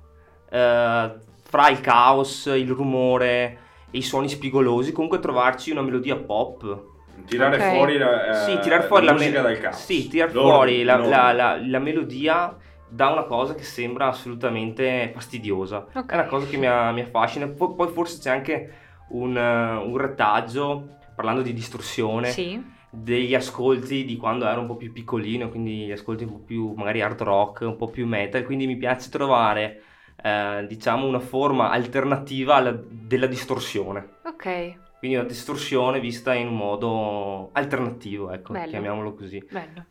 eh, 0.49 1.13
fra 1.43 1.69
il 1.69 1.81
caos, 1.81 2.45
il 2.47 2.69
rumore 2.71 3.57
e 3.91 3.97
i 3.99 4.01
suoni 4.01 4.27
spigolosi, 4.27 4.91
comunque 4.91 5.19
trovarci 5.19 5.69
una 5.71 5.81
melodia 5.83 6.15
pop. 6.15 6.83
Tirare 7.27 7.55
Ok. 7.57 7.75
fuori 7.75 7.97
la, 7.97 8.29
eh, 8.29 8.33
sì, 8.51 8.59
tirar 8.59 8.83
fuori 8.83 9.05
la, 9.05 9.13
musica 9.13 9.41
me- 9.41 9.47
dal 9.47 9.59
caos. 9.59 9.83
Sì, 9.85 10.07
tirar 10.09 10.33
Loro- 10.33 10.49
fuori 10.55 10.83
la, 10.83 10.97
la- 10.97 11.31
la- 11.31 11.57
la 11.63 11.79
melodia 11.79 12.55
da 12.89 13.09
una 13.09 13.23
cosa 13.23 13.55
che 13.55 13.63
sembra 13.63 14.07
assolutamente 14.07 15.11
fastidiosa. 15.13 15.87
Ok. 15.93 16.11
È 16.11 16.13
una 16.15 16.25
cosa 16.25 16.47
che 16.47 16.57
mi, 16.57 16.67
mi 16.67 17.01
affascina. 17.01 17.47
Po- 17.47 17.73
poi 17.75 17.87
forse 17.89 18.19
c'è 18.19 18.29
anche 18.29 18.73
un, 19.09 19.35
eh, 19.37 19.75
un 19.75 19.97
retaggio, 19.97 20.97
parlando 21.15 21.41
di 21.41 21.53
distorsione, 21.53 22.27
Sì, 22.29 22.61
degli 22.89 23.35
ascolti 23.35 24.05
di 24.05 24.15
quando 24.17 24.45
ero 24.47 24.61
un 24.61 24.67
po' 24.67 24.75
più 24.77 24.91
piccolino, 24.91 25.49
quindi 25.49 25.85
gli 25.85 25.91
ascolti 25.91 26.23
un 26.23 26.31
po' 26.31 26.39
più 26.39 26.73
magari 26.75 27.01
hard 27.01 27.21
rock, 27.21 27.61
un 27.61 27.75
po' 27.75 27.89
più 27.89 28.05
metal, 28.07 28.43
quindi 28.43 28.67
mi 28.67 28.77
piace 28.77 29.09
trovare 29.09 29.81
eh, 30.23 30.65
diciamo 30.67 31.05
una 31.05 31.19
forma 31.19 31.69
alternativa 31.71 32.55
alla- 32.55 32.77
della 32.89 33.27
distorsione. 33.27 34.13
ok, 34.23 34.83
Quindi 34.99 35.17
una 35.17 35.27
distorsione 35.27 35.99
vista 35.99 36.33
in 36.33 36.47
un 36.47 36.55
modo 36.55 37.49
alternativo, 37.51 38.31
ecco, 38.31 38.53
Bello. 38.53 38.67
chiamiamolo 38.69 39.13
così. 39.13 39.45
bello. 39.49 39.85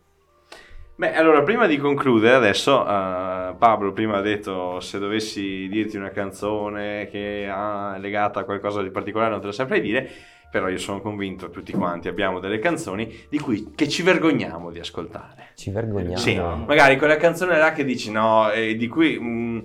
Beh, 0.97 1.13
allora, 1.15 1.43
prima 1.43 1.67
di 1.67 1.77
concludere, 1.77 2.35
adesso 2.37 2.81
eh, 2.87 3.55
Pablo 3.59 3.93
prima 3.93 4.19
ha 4.19 4.21
detto 4.21 4.79
se 4.79 5.01
dovessi 5.01 5.67
dirti 5.69 5.97
una 5.97 6.11
canzone 6.11 7.09
che 7.11 7.47
è 7.47 7.99
legata 7.99 8.41
a 8.41 8.45
qualcosa 8.45 8.81
di 8.81 8.91
particolare 8.91 9.31
non 9.33 9.41
te 9.41 9.47
lo 9.47 9.53
saprei 9.53 9.81
dire, 9.81 10.09
però 10.53 10.69
io 10.69 10.79
sono 10.79 11.01
convinto, 11.01 11.51
tutti 11.51 11.73
quanti 11.73 12.07
abbiamo 12.07 12.39
delle 12.39 12.61
canzoni 12.61 13.27
di 13.29 13.41
cui 13.41 13.73
che 13.75 13.89
ci 13.89 14.03
vergogniamo 14.03 14.71
di 14.71 14.79
ascoltare. 14.79 15.49
Ci 15.57 15.71
vergogniamo. 15.73 16.17
Sì, 16.17 16.37
magari 16.37 16.97
quella 16.97 17.17
canzone 17.17 17.59
là 17.59 17.73
che 17.73 17.85
dici 17.85 18.13
no, 18.13 18.51
e 18.53 18.77
di 18.77 18.87
cui... 18.87 19.19
mh, 19.19 19.65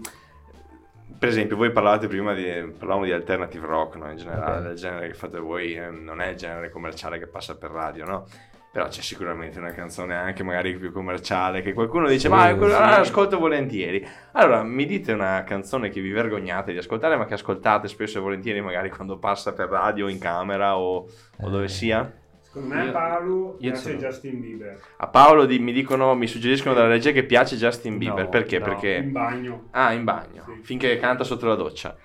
per 1.19 1.27
esempio, 1.27 1.57
voi 1.57 1.71
parlavate 1.71 2.07
prima 2.07 2.33
di, 2.33 2.43
parlavamo 2.43 3.03
di 3.03 3.11
alternative 3.11 3.67
rock, 3.67 3.97
no? 3.97 4.09
in 4.09 4.15
generale, 4.15 4.59
Ok. 4.59 4.63
del 4.67 4.75
genere 4.77 5.07
che 5.09 5.13
fate 5.13 5.37
voi, 5.37 5.75
eh, 5.75 5.89
non 5.89 6.21
è 6.21 6.29
il 6.29 6.37
genere 6.37 6.69
commerciale 6.71 7.19
che 7.19 7.27
passa 7.27 7.57
per 7.57 7.71
radio, 7.71 8.05
no? 8.05 8.25
Però 8.71 8.87
c'è 8.87 9.01
sicuramente 9.01 9.57
una 9.57 9.71
canzone 9.71 10.13
anche 10.15 10.43
magari 10.43 10.77
più 10.77 10.91
commerciale 10.91 11.61
che 11.63 11.73
qualcuno 11.73 12.07
dice, 12.07 12.27
Sì, 12.27 12.29
ma 12.29 12.53
quello 12.55 12.75
sì. 12.75 12.81
ascolto 12.81 13.39
volentieri. 13.39 14.07
Allora, 14.33 14.61
mi 14.61 14.85
dite 14.85 15.11
una 15.11 15.43
canzone 15.43 15.89
che 15.89 16.01
vi 16.01 16.11
vergognate 16.11 16.71
di 16.71 16.77
ascoltare, 16.77 17.15
ma 17.17 17.25
che 17.25 17.33
ascoltate 17.33 17.87
spesso 17.87 18.19
e 18.19 18.21
volentieri 18.21 18.61
magari 18.61 18.91
quando 18.91 19.17
passa 19.17 19.53
per 19.53 19.69
radio, 19.69 20.07
in 20.07 20.19
camera 20.19 20.77
o, 20.77 21.07
o 21.39 21.49
dove 21.49 21.63
Eh. 21.65 21.67
sia? 21.69 22.13
Secondo 22.41 22.75
me 22.75 22.83
Io- 22.85 22.91
Paolo 22.91 23.35
io 23.59 23.71
piace 23.71 23.75
sono- 23.81 23.95
Justin 23.95 24.39
Bieber. 24.39 24.79
A 24.97 25.07
Paolo 25.07 25.45
di- 25.45 25.59
mi 25.59 25.71
dicono, 25.71 26.13
mi 26.15 26.27
suggeriscono 26.27 26.75
dalla 26.75 26.87
regia 26.89 27.11
che 27.11 27.23
piace 27.23 27.55
Justin 27.57 27.97
Bieber, 27.97 28.23
No, 28.25 28.29
perché? 28.29 28.59
no. 28.59 28.65
Perché... 28.65 28.89
In 29.03 29.11
bagno. 29.11 29.67
Ah, 29.71 29.93
in 29.93 30.03
bagno, 30.03 30.43
Sì. 30.45 30.61
finché 30.63 30.97
canta 30.99 31.23
sotto 31.23 31.47
la 31.47 31.55
doccia. 31.55 31.95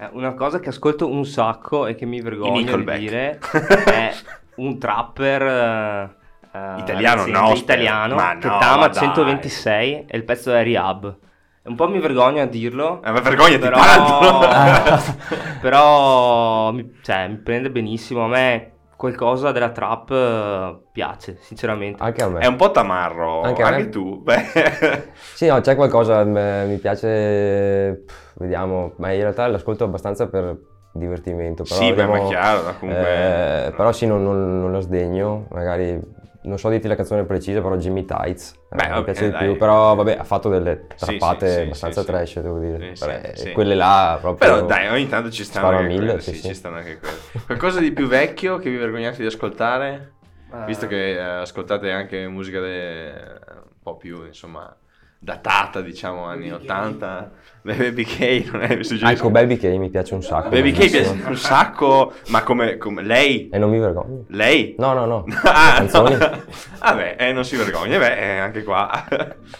Eh, 0.00 0.08
una 0.12 0.34
cosa 0.34 0.58
che 0.60 0.68
ascolto 0.68 1.08
un 1.08 1.24
sacco 1.24 1.86
e 1.86 1.94
che 1.94 2.06
mi 2.06 2.20
vergogno 2.20 2.76
di 2.76 2.98
dire 2.98 3.38
è 3.86 4.12
un 4.58 4.78
trapper 4.78 5.42
eh, 5.42 6.16
eh, 6.52 6.78
Italiano, 6.80 7.26
no, 7.26 7.52
italiano 7.54 8.14
Ma 8.14 8.36
che 8.38 8.46
no, 8.46 8.54
ma 8.54 8.58
Tama 8.58 8.88
dai. 8.88 9.02
126 9.02 10.04
e 10.08 10.16
il 10.16 10.24
pezzo 10.24 10.52
è 10.52 10.62
Rehab. 10.62 11.16
Un 11.64 11.74
po' 11.74 11.88
mi 11.88 11.98
vergogno 11.98 12.40
a 12.40 12.46
dirlo. 12.46 13.02
Eh, 13.02 13.10
ma 13.10 13.20
vergognati 13.20 13.58
però, 13.58 13.76
tanto. 13.76 15.14
però 15.60 16.72
mi, 16.72 16.98
cioè, 17.02 17.28
mi 17.28 17.36
prende 17.36 17.70
benissimo. 17.70 18.24
A 18.24 18.28
me 18.28 18.72
qualcosa 18.96 19.52
della 19.52 19.70
trap 19.70 20.10
eh, 20.10 20.78
piace, 20.90 21.36
sinceramente. 21.40 22.02
Anche 22.02 22.22
a 22.22 22.28
me. 22.28 22.40
È 22.40 22.46
un 22.46 22.56
po' 22.56 22.70
tamarro, 22.70 23.42
anche, 23.42 23.62
Anche 23.62 23.88
tu. 23.90 24.22
Beh, 24.22 25.12
Sì, 25.34 25.46
no, 25.46 25.60
c'è 25.60 25.76
qualcosa, 25.76 26.24
m- 26.24 26.68
mi 26.68 26.78
piace, 26.78 28.02
pff, 28.06 28.38
vediamo, 28.38 28.94
ma 28.96 29.12
in 29.12 29.20
realtà 29.20 29.46
l'ascolto 29.46 29.84
abbastanza 29.84 30.26
per 30.28 30.56
divertimento. 30.98 31.62
Però 31.62 31.80
sì, 31.80 31.86
beh, 31.86 31.94
vediamo, 31.94 32.22
ma 32.22 32.28
chiaro, 32.28 32.78
comunque... 32.78 33.66
eh, 33.66 33.72
però 33.72 33.92
sì, 33.92 34.06
non, 34.06 34.22
non- 34.22 34.60
non 34.60 34.72
la 34.72 34.80
sdegno, 34.80 35.46
magari, 35.50 36.00
non 36.42 36.58
so 36.58 36.68
dirti 36.68 36.88
la 36.88 36.94
canzone 36.96 37.24
precisa, 37.24 37.60
però 37.60 37.76
Jimmy 37.76 38.04
Tights, 38.04 38.54
eh, 38.70 38.76
Beh, 38.76 38.94
mi 38.94 39.04
piace 39.04 39.24
di 39.26 39.30
dai. 39.30 39.46
più, 39.46 39.56
però 39.56 39.94
vabbè, 39.94 40.16
ha 40.18 40.24
fatto 40.24 40.48
delle 40.48 40.86
trappate 40.86 41.48
sì, 41.48 41.54
sì, 41.54 41.60
abbastanza 41.62 42.00
sì, 42.00 42.06
sì. 42.06 42.12
trash, 42.12 42.40
devo 42.40 42.58
dire. 42.58 42.94
Sì, 42.94 43.04
Beh. 43.06 43.52
Quelle 43.52 43.74
là 43.74 44.18
proprio... 44.20 44.48
Però 44.54 44.66
dai, 44.66 44.88
ogni 44.88 45.08
tanto 45.08 45.30
ci 45.30 45.44
stanno 45.44 45.68
anche 45.68 45.86
mille, 45.86 46.06
quelle, 46.06 46.20
sì, 46.20 46.40
ci 46.42 46.54
stanno 46.54 46.76
anche 46.76 46.98
quelle. 46.98 47.16
Qualcosa 47.46 47.80
di 47.80 47.92
più 47.92 48.06
vecchio 48.06 48.58
che 48.58 48.70
vi 48.70 48.76
vergognate 48.76 49.18
di 49.18 49.26
ascoltare? 49.26 50.12
Eh, 50.50 50.64
Visto 50.64 50.86
che 50.86 51.12
eh, 51.12 51.18
ascoltate 51.20 51.90
anche 51.90 52.26
musica 52.28 52.60
de- 52.60 53.12
un 53.52 53.82
po' 53.82 53.96
più, 53.96 54.24
insomma, 54.24 54.74
datata, 55.18 55.80
diciamo, 55.80 56.24
anni 56.24 56.48
Baby 56.50 56.64
K. 56.66 56.70
80. 56.70 57.30
Beh, 57.62 57.74
Baby 57.74 58.04
K 58.04 58.50
non 58.52 58.62
è 58.62 58.68
mi 58.68 58.80
Ah, 58.80 58.84
suggerisco. 58.84 59.06
ecco, 59.24 59.30
Baby 59.30 59.56
K 59.56 59.64
mi 59.76 59.90
piace 59.90 60.14
un 60.14 60.22
sacco. 60.22 60.48
Baby 60.48 60.72
K 60.72 60.90
piace 60.90 61.22
un 61.26 61.36
sacco, 61.36 62.12
ma 62.28 62.42
come, 62.42 62.76
come 62.78 63.02
lei? 63.02 63.48
E 63.50 63.58
non 63.58 63.70
mi 63.70 63.78
vergogno. 63.78 64.24
Lei? 64.28 64.74
No, 64.78 64.92
no, 64.94 65.04
no. 65.04 65.24
Ah, 65.44 65.74
Canzoni. 65.76 66.16
Vabbè, 66.80 67.16
eh, 67.18 67.32
non 67.32 67.44
si 67.44 67.56
vergogna, 67.56 67.98
beh, 67.98 68.16
eh, 68.18 68.38
anche 68.38 68.62
qua. 68.62 69.04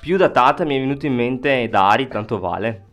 Più 0.00 0.16
datata 0.16 0.64
mi 0.64 0.76
è 0.76 0.80
venuto 0.80 1.06
in 1.06 1.14
mente 1.14 1.68
Dari, 1.68 2.08
tanto 2.08 2.38
vale. 2.38 2.84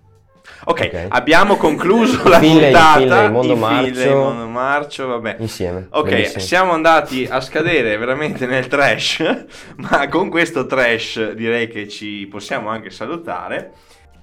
Ok, 0.63 1.07
abbiamo 1.09 1.57
concluso 1.57 2.27
la 2.27 2.39
Finlay, 2.39 2.71
puntata. 2.71 2.99
Finlay, 2.99 3.29
Mondo 3.29 3.53
I 3.53 3.57
Finlay, 3.57 3.91
Marcio. 3.93 4.15
Mondo 4.15 4.47
Marcio, 4.47 5.07
vabbè. 5.07 5.35
Insieme. 5.39 5.87
Ok, 5.91 6.09
bellissimo. 6.09 6.39
siamo 6.39 6.71
andati 6.71 7.27
a 7.29 7.41
scadere 7.41 7.97
veramente 7.97 8.45
nel 8.45 8.67
trash, 8.67 9.45
ma 9.77 10.07
con 10.07 10.29
questo 10.29 10.65
trash 10.65 11.31
direi 11.31 11.67
che 11.67 11.87
ci 11.87 12.27
possiamo 12.29 12.69
anche 12.69 12.89
salutare. 12.89 13.73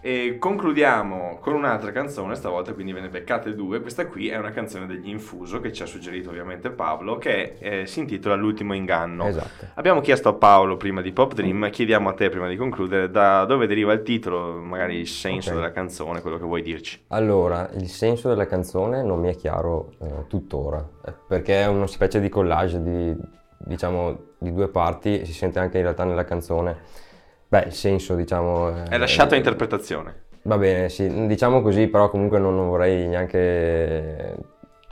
E 0.04 0.36
concludiamo 0.36 1.38
con 1.40 1.54
un'altra 1.54 1.92
canzone, 1.92 2.34
stavolta 2.34 2.74
quindi 2.74 2.92
ve 2.92 3.02
ne 3.02 3.08
beccate 3.08 3.54
due. 3.54 3.80
Questa 3.80 4.08
qui 4.08 4.28
è 4.28 4.36
una 4.36 4.50
canzone 4.50 4.86
degli 4.86 5.08
Infuso 5.08 5.60
che 5.60 5.72
ci 5.72 5.84
ha 5.84 5.86
suggerito 5.86 6.28
ovviamente 6.30 6.70
Paolo, 6.70 7.18
che 7.18 7.54
eh, 7.60 7.86
si 7.86 8.00
intitola 8.00 8.34
L'ultimo 8.34 8.74
inganno. 8.74 9.26
Esatto. 9.28 9.66
Abbiamo 9.74 10.00
chiesto 10.00 10.28
a 10.28 10.32
Paolo 10.32 10.76
prima 10.76 11.02
di 11.02 11.12
Pop 11.12 11.34
Dream, 11.34 11.70
chiediamo 11.70 12.08
a 12.08 12.14
te 12.14 12.30
prima 12.30 12.48
di 12.48 12.56
concludere 12.56 13.12
da 13.12 13.44
dove 13.44 13.68
deriva 13.68 13.92
il 13.92 14.02
titolo, 14.02 14.60
magari 14.60 14.96
il 14.96 15.06
senso 15.06 15.50
Ok. 15.50 15.54
della 15.54 15.70
canzone, 15.70 16.20
quello 16.20 16.36
che 16.36 16.44
vuoi 16.46 16.62
dirci. 16.62 17.04
Allora, 17.08 17.70
il 17.74 17.86
senso 17.88 18.28
della 18.28 18.46
canzone 18.46 19.04
non 19.04 19.20
mi 19.20 19.28
è 19.28 19.36
chiaro 19.36 19.92
eh, 20.00 20.26
tuttora, 20.26 20.84
eh, 21.06 21.12
perché 21.28 21.62
è 21.62 21.68
una 21.68 21.86
specie 21.86 22.18
di 22.18 22.28
collage 22.28 22.82
di, 22.82 23.16
diciamo, 23.58 24.18
di 24.38 24.52
due 24.52 24.66
parti 24.66 25.24
si 25.24 25.32
sente 25.32 25.60
anche 25.60 25.76
in 25.76 25.84
realtà 25.84 26.02
nella 26.02 26.24
canzone. 26.24 27.10
Beh, 27.52 27.64
il 27.66 27.74
senso, 27.74 28.14
diciamo... 28.14 28.84
È 28.88 28.96
lasciato 28.96 29.34
a 29.34 29.36
eh, 29.36 29.40
interpretazione. 29.40 30.22
Va 30.44 30.56
bene, 30.56 30.88
sì, 30.88 31.26
diciamo 31.26 31.60
così, 31.60 31.86
però 31.86 32.08
comunque 32.08 32.38
non, 32.38 32.56
non 32.56 32.68
vorrei 32.68 33.06
neanche... 33.06 34.34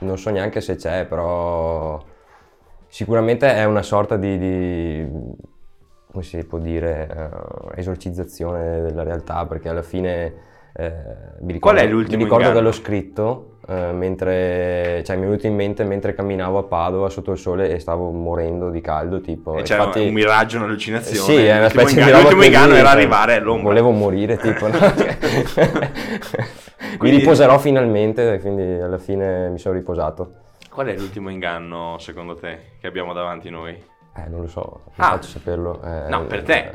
Non 0.01 0.19
so 0.19 0.29
neanche 0.29 0.61
se 0.61 0.75
c'è, 0.75 1.05
però 1.07 1.99
sicuramente 2.87 3.51
è 3.51 3.63
una 3.63 3.81
sorta 3.81 4.15
di... 4.15 4.37
di- 4.37 5.07
come 6.11 6.23
si 6.23 6.43
può 6.45 6.59
dire? 6.59 7.09
eh, 7.73 7.79
esorcizzazione 7.79 8.81
della 8.81 9.01
realtà, 9.01 9.43
perché 9.47 9.67
alla 9.69 9.81
fine... 9.81 10.33
eh, 10.73 10.93
mi 11.39 11.53
ricordo, 11.53 11.79
Qual 11.79 11.89
è 11.89 11.91
l'ultimo 11.91 12.17
Mi 12.17 12.23
ricordo 12.25 12.47
inganno? 12.49 12.59
che 12.59 12.65
l'ho 12.65 12.71
scritto 12.71 13.50
eh, 13.67 13.91
mentre... 13.93 15.01
Cioè 15.05 15.15
mi 15.15 15.23
è 15.23 15.25
venuto 15.25 15.47
in 15.47 15.55
mente 15.55 15.83
mentre 15.83 16.13
camminavo 16.13 16.57
a 16.57 16.63
Padova 16.63 17.09
sotto 17.09 17.31
il 17.31 17.37
sole 17.37 17.69
e 17.71 17.79
stavo 17.79 18.09
morendo 18.11 18.69
di 18.69 18.81
caldo, 18.81 19.21
tipo... 19.21 19.55
E 19.57 19.61
c'era 19.63 19.83
infatti- 19.85 20.05
un 20.07 20.13
miraggio, 20.13 20.57
un'allucinazione. 20.57 21.19
sì, 21.19 21.45
è 21.45 21.57
una 21.57 21.69
specie 21.69 21.85
di 21.87 21.91
inganno- 21.93 22.11
roba 22.11 22.21
L'ultimo 22.21 22.43
inganno 22.43 22.73
era 22.75 22.87
cioè, 22.89 22.97
arrivare 22.97 23.35
all'ombra. 23.35 23.63
Volevo 23.69 23.89
morire, 23.91 24.37
tipo, 24.37 24.67
no? 24.67 24.77
Mi 26.91 26.97
Quindi- 26.97 27.17
riposerò 27.19 27.57
finalmente, 27.57 28.39
quindi 28.41 28.79
alla 28.81 28.97
fine 28.97 29.49
mi 29.49 29.57
sono 29.59 29.75
riposato. 29.75 30.33
Qual 30.69 30.87
è 30.87 30.95
l'ultimo 30.97 31.29
inganno, 31.29 31.95
secondo 31.99 32.35
te, 32.35 32.59
che 32.79 32.87
abbiamo 32.87 33.13
davanti 33.13 33.49
noi? 33.49 33.71
Eh, 34.15 34.27
non 34.29 34.41
lo 34.41 34.47
so, 34.47 34.81
non 34.85 34.93
Ah. 34.97 35.11
faccio 35.11 35.29
saperlo. 35.29 35.81
eh, 35.83 36.09
No, 36.09 36.25
per 36.25 36.43
te. 36.43 36.57
eh, 36.57 36.73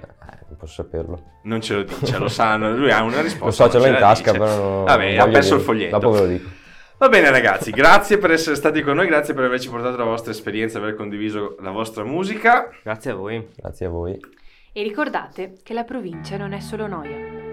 non 0.48 0.56
posso 0.58 0.74
saperlo. 0.82 1.20
Non 1.42 1.60
ce 1.60 1.74
lo 1.74 1.82
dice, 1.82 2.18
lo 2.18 2.28
sanno, 2.28 2.70
lui 2.74 2.90
ha 2.90 3.02
una 3.02 3.20
risposta. 3.20 3.64
Lo 3.64 3.70
so, 3.70 3.78
ce 3.80 3.86
l'ho 3.86 3.92
in 3.94 4.00
tasca, 4.00 4.32
dice. 4.32 4.44
però 4.44 4.82
Vabbè, 4.84 5.16
ha 5.16 5.28
perso 5.28 5.54
il 5.54 5.58
dirlo. 5.60 5.72
foglietto. 5.72 5.98
Dopo 5.98 6.10
ve 6.14 6.20
lo 6.20 6.26
dico. 6.26 6.48
Va 6.98 7.10
bene 7.10 7.30
ragazzi, 7.30 7.72
grazie 7.72 8.16
per 8.16 8.30
essere 8.30 8.56
stati 8.56 8.80
con 8.80 8.96
noi, 8.96 9.06
grazie 9.06 9.34
per 9.34 9.44
averci 9.44 9.68
portato 9.68 9.98
la 9.98 10.04
vostra 10.04 10.30
esperienza, 10.30 10.78
aver 10.78 10.94
condiviso 10.94 11.56
la 11.60 11.70
vostra 11.70 12.04
musica. 12.04 12.70
Grazie 12.82 13.10
a 13.10 13.14
voi. 13.14 13.48
Grazie 13.54 13.86
a 13.86 13.90
voi. 13.90 14.18
E 14.72 14.82
ricordate 14.82 15.58
che 15.62 15.74
la 15.74 15.84
provincia 15.84 16.38
non 16.38 16.54
è 16.54 16.60
solo 16.60 16.86
noia. 16.86 17.45